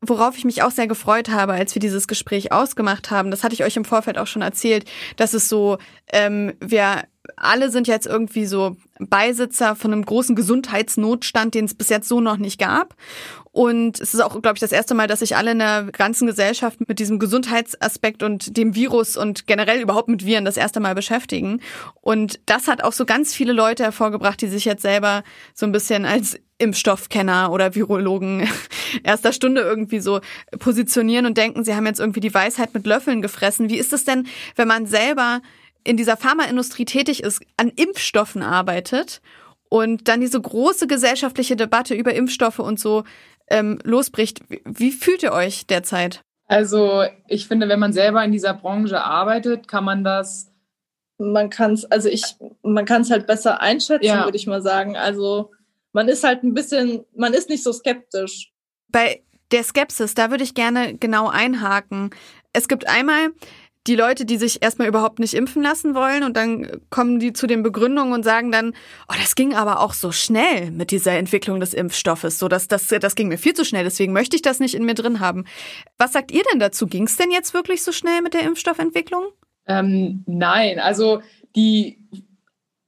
[0.00, 3.54] worauf ich mich auch sehr gefreut habe, als wir dieses Gespräch ausgemacht haben, das hatte
[3.54, 4.84] ich euch im Vorfeld auch schon erzählt,
[5.16, 5.78] dass es so,
[6.12, 7.04] ähm, wir
[7.36, 12.20] alle sind jetzt irgendwie so Beisitzer von einem großen Gesundheitsnotstand, den es bis jetzt so
[12.20, 12.94] noch nicht gab.
[13.52, 16.26] Und es ist auch, glaube ich, das erste Mal, dass sich alle in der ganzen
[16.26, 20.94] Gesellschaft mit diesem Gesundheitsaspekt und dem Virus und generell überhaupt mit Viren das erste Mal
[20.94, 21.60] beschäftigen.
[22.00, 25.24] Und das hat auch so ganz viele Leute hervorgebracht, die sich jetzt selber
[25.54, 28.48] so ein bisschen als Impfstoffkenner oder Virologen
[29.02, 30.20] erster Stunde irgendwie so
[30.58, 33.68] positionieren und denken, sie haben jetzt irgendwie die Weisheit mit Löffeln gefressen.
[33.68, 35.40] Wie ist es denn, wenn man selber
[35.84, 39.20] in dieser Pharmaindustrie tätig ist, an Impfstoffen arbeitet
[39.68, 43.04] und dann diese große gesellschaftliche Debatte über Impfstoffe und so
[43.48, 44.40] ähm, losbricht.
[44.48, 46.22] Wie, wie fühlt ihr euch derzeit?
[46.46, 50.48] Also ich finde, wenn man selber in dieser Branche arbeitet, kann man das.
[51.18, 52.24] Man kann es, also ich,
[52.62, 54.24] man kann es halt besser einschätzen, ja.
[54.24, 54.96] würde ich mal sagen.
[54.96, 55.52] Also
[55.92, 58.52] man ist halt ein bisschen, man ist nicht so skeptisch.
[58.88, 59.22] Bei
[59.52, 62.10] der Skepsis, da würde ich gerne genau einhaken.
[62.52, 63.30] Es gibt einmal
[63.86, 67.46] die Leute, die sich erstmal überhaupt nicht impfen lassen wollen und dann kommen die zu
[67.46, 68.74] den Begründungen und sagen dann,
[69.08, 72.88] oh, das ging aber auch so schnell mit dieser Entwicklung des Impfstoffes, so dass das
[72.88, 75.46] das ging mir viel zu schnell, deswegen möchte ich das nicht in mir drin haben.
[75.96, 76.86] Was sagt ihr denn dazu?
[76.86, 79.24] Ging es denn jetzt wirklich so schnell mit der Impfstoffentwicklung?
[79.66, 81.22] Ähm, nein, also
[81.56, 81.98] die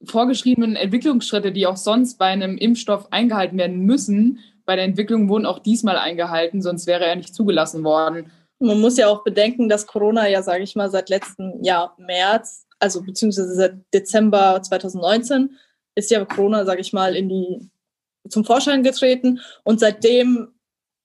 [0.05, 5.45] vorgeschriebenen Entwicklungsschritte, die auch sonst bei einem Impfstoff eingehalten werden müssen, bei der Entwicklung wurden
[5.45, 8.31] auch diesmal eingehalten, sonst wäre er nicht zugelassen worden.
[8.63, 12.65] Man muss ja auch bedenken, dass Corona ja, sage ich mal, seit letztem Jahr März,
[12.79, 15.57] also beziehungsweise seit Dezember 2019,
[15.95, 17.69] ist ja Corona, sage ich mal, in die
[18.29, 19.41] zum Vorschein getreten.
[19.63, 20.53] Und seitdem,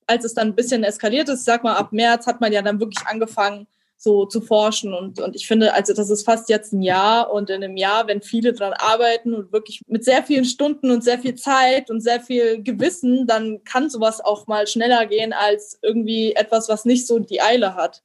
[0.06, 2.80] als es dann ein bisschen eskaliert ist, sag mal, ab März hat man ja dann
[2.80, 3.66] wirklich angefangen,
[3.98, 4.94] so zu forschen.
[4.94, 8.06] Und, und ich finde, also das ist fast jetzt ein Jahr und in einem Jahr,
[8.06, 12.00] wenn viele dran arbeiten und wirklich mit sehr vielen Stunden und sehr viel Zeit und
[12.00, 17.06] sehr viel Gewissen, dann kann sowas auch mal schneller gehen als irgendwie etwas, was nicht
[17.06, 18.02] so die Eile hat.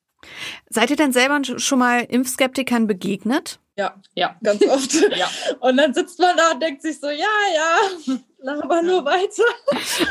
[0.70, 3.60] Seid ihr denn selber schon mal Impfskeptikern begegnet?
[3.76, 4.94] Ja, ja, ganz oft.
[5.16, 5.30] ja.
[5.60, 7.26] Und dann sitzt man da und denkt sich so, ja,
[7.56, 9.44] ja, aber nur weiter.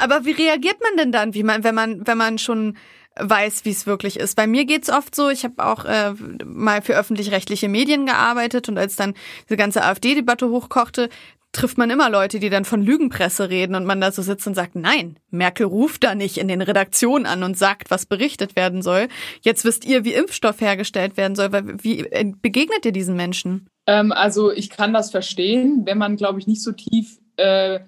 [0.00, 2.76] Aber wie reagiert man denn dann, wie man, wenn man, wenn man schon
[3.18, 4.36] weiß, wie es wirklich ist.
[4.36, 6.12] Bei mir geht's oft so, ich habe auch äh,
[6.44, 9.14] mal für öffentlich-rechtliche Medien gearbeitet und als dann
[9.48, 11.08] diese ganze AfD-Debatte hochkochte,
[11.52, 14.54] trifft man immer Leute, die dann von Lügenpresse reden und man da so sitzt und
[14.54, 18.80] sagt, nein, Merkel ruft da nicht in den Redaktionen an und sagt, was berichtet werden
[18.80, 19.08] soll.
[19.42, 21.50] Jetzt wisst ihr, wie Impfstoff hergestellt werden soll.
[21.82, 23.68] Wie äh, begegnet ihr diesen Menschen?
[23.86, 27.80] Ähm, also ich kann das verstehen, wenn man, glaube ich, nicht so tief äh,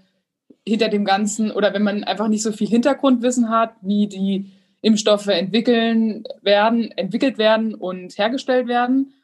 [0.66, 4.52] hinter dem Ganzen oder wenn man einfach nicht so viel Hintergrundwissen hat, wie die
[4.84, 9.14] Impfstoffe entwickeln werden, entwickelt werden und hergestellt werden.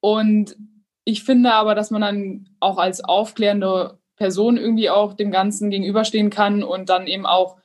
[0.00, 0.56] Und
[1.04, 6.30] ich finde aber, dass man dann auch als aufklärende Person irgendwie auch dem Ganzen gegenüberstehen
[6.30, 7.58] kann und dann eben auch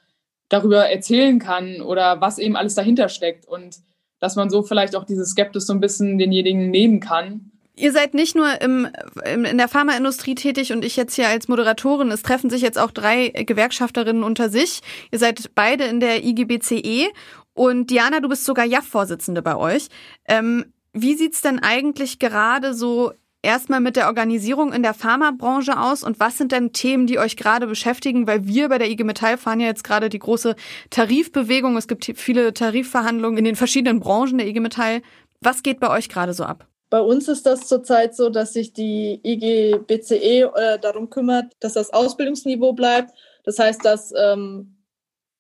[0.49, 3.77] darüber erzählen kann oder was eben alles dahinter steckt und
[4.19, 8.13] dass man so vielleicht auch diese Skeptis so ein bisschen denjenigen nehmen kann Ihr seid
[8.13, 8.87] nicht nur im,
[9.25, 12.09] im, in der Pharmaindustrie tätig und ich jetzt hier als Moderatorin.
[12.09, 14.81] Es treffen sich jetzt auch drei Gewerkschafterinnen unter sich.
[15.11, 17.11] Ihr seid beide in der IGBCE
[17.53, 19.87] Und Diana, du bist sogar JAF-Vorsitzende bei euch.
[20.27, 23.11] Ähm, wie sieht's denn eigentlich gerade so
[23.41, 27.35] erstmal mit der Organisierung in der Pharmabranche aus und was sind denn Themen, die euch
[27.35, 28.25] gerade beschäftigen?
[28.25, 30.55] Weil wir bei der IG Metall fahren ja jetzt gerade die große
[30.89, 31.75] Tarifbewegung.
[31.75, 35.01] Es gibt viele Tarifverhandlungen in den verschiedenen Branchen der IG Metall.
[35.41, 36.67] Was geht bei euch gerade so ab?
[36.95, 41.73] Bei uns ist das zurzeit so, dass sich die IG BCE äh, darum kümmert, dass
[41.73, 43.11] das Ausbildungsniveau bleibt.
[43.43, 44.77] Das heißt, dass ähm,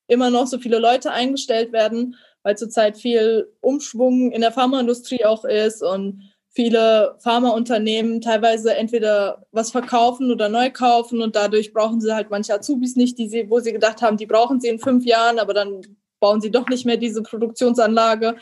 [0.07, 5.45] immer noch so viele Leute eingestellt werden, weil zurzeit viel Umschwung in der Pharmaindustrie auch
[5.45, 12.13] ist und viele Pharmaunternehmen teilweise entweder was verkaufen oder neu kaufen und dadurch brauchen sie
[12.13, 15.05] halt manche Azubis nicht, die sie, wo sie gedacht haben, die brauchen sie in fünf
[15.05, 15.79] Jahren, aber dann
[16.19, 18.35] bauen sie doch nicht mehr diese Produktionsanlage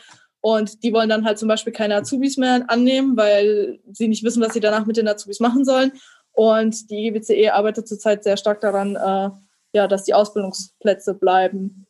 [0.44, 4.42] und die wollen dann halt zum Beispiel keine Azubis mehr annehmen, weil sie nicht wissen,
[4.42, 5.92] was sie danach mit den Azubis machen sollen.
[6.32, 9.30] Und die IBCE arbeitet zurzeit sehr stark daran, äh,
[9.72, 11.86] ja, dass die Ausbildungsplätze bleiben.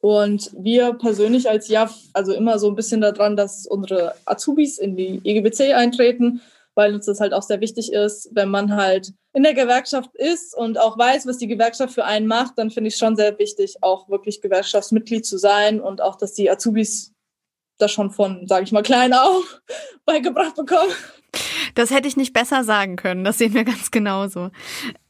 [0.00, 4.98] Und wir persönlich als JAF, also immer so ein bisschen daran, dass unsere Azubis in
[4.98, 6.42] die EGBC eintreten,
[6.74, 10.54] weil uns das halt auch sehr wichtig ist, wenn man halt in der Gewerkschaft ist
[10.54, 13.38] und auch weiß, was die Gewerkschaft für einen macht, dann finde ich es schon sehr
[13.38, 17.15] wichtig, auch wirklich Gewerkschaftsmitglied zu sein und auch, dass die Azubis
[17.78, 19.60] das schon von, sage ich mal, klein auf
[20.04, 20.92] beigebracht bekommen.
[21.74, 23.24] Das hätte ich nicht besser sagen können.
[23.24, 24.50] Das sehen wir ganz genauso.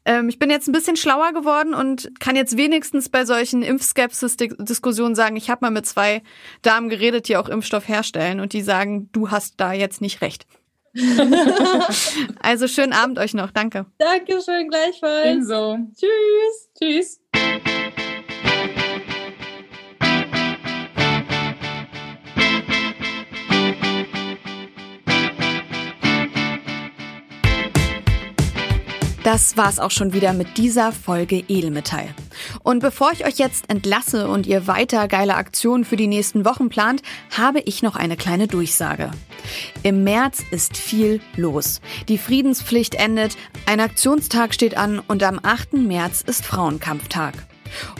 [0.04, 5.14] Ähm, ich bin jetzt ein bisschen schlauer geworden und kann jetzt wenigstens bei solchen Impfskepsis-Diskussionen
[5.14, 6.22] sagen, ich habe mal mit zwei
[6.62, 10.46] Damen geredet, die auch Impfstoff herstellen und die sagen, du hast da jetzt nicht recht.
[12.40, 13.50] also schönen Abend euch noch.
[13.50, 13.86] Danke.
[13.98, 15.26] Dankeschön, gleichfalls.
[15.26, 15.78] Ebenso.
[15.94, 16.70] Tschüss.
[16.78, 17.20] Tschüss.
[29.26, 32.14] Das war's auch schon wieder mit dieser Folge Edelmetall.
[32.62, 36.68] Und bevor ich euch jetzt entlasse und ihr weiter geile Aktionen für die nächsten Wochen
[36.68, 37.02] plant,
[37.36, 39.10] habe ich noch eine kleine Durchsage.
[39.82, 41.80] Im März ist viel los.
[42.06, 45.72] Die Friedenspflicht endet, ein Aktionstag steht an und am 8.
[45.72, 47.34] März ist Frauenkampftag.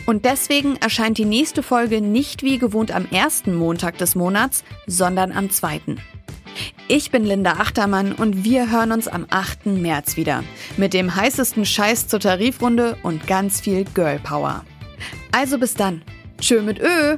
[0.07, 5.33] Und deswegen erscheint die nächste Folge nicht wie gewohnt am ersten Montag des Monats, sondern
[5.33, 6.01] am zweiten.
[6.89, 9.67] Ich bin Linda Achtermann und wir hören uns am 8.
[9.67, 10.45] März wieder.
[10.77, 14.65] Mit dem heißesten Scheiß zur Tarifrunde und ganz viel Girl Power.
[15.33, 16.03] Also bis dann.
[16.41, 17.17] Tschö mit Ö.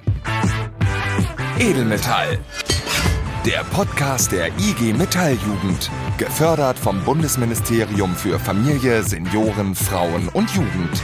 [1.59, 2.39] Edelmetall.
[3.47, 5.91] Der Podcast der IG Metalljugend.
[6.18, 11.03] Gefördert vom Bundesministerium für Familie, Senioren, Frauen und Jugend.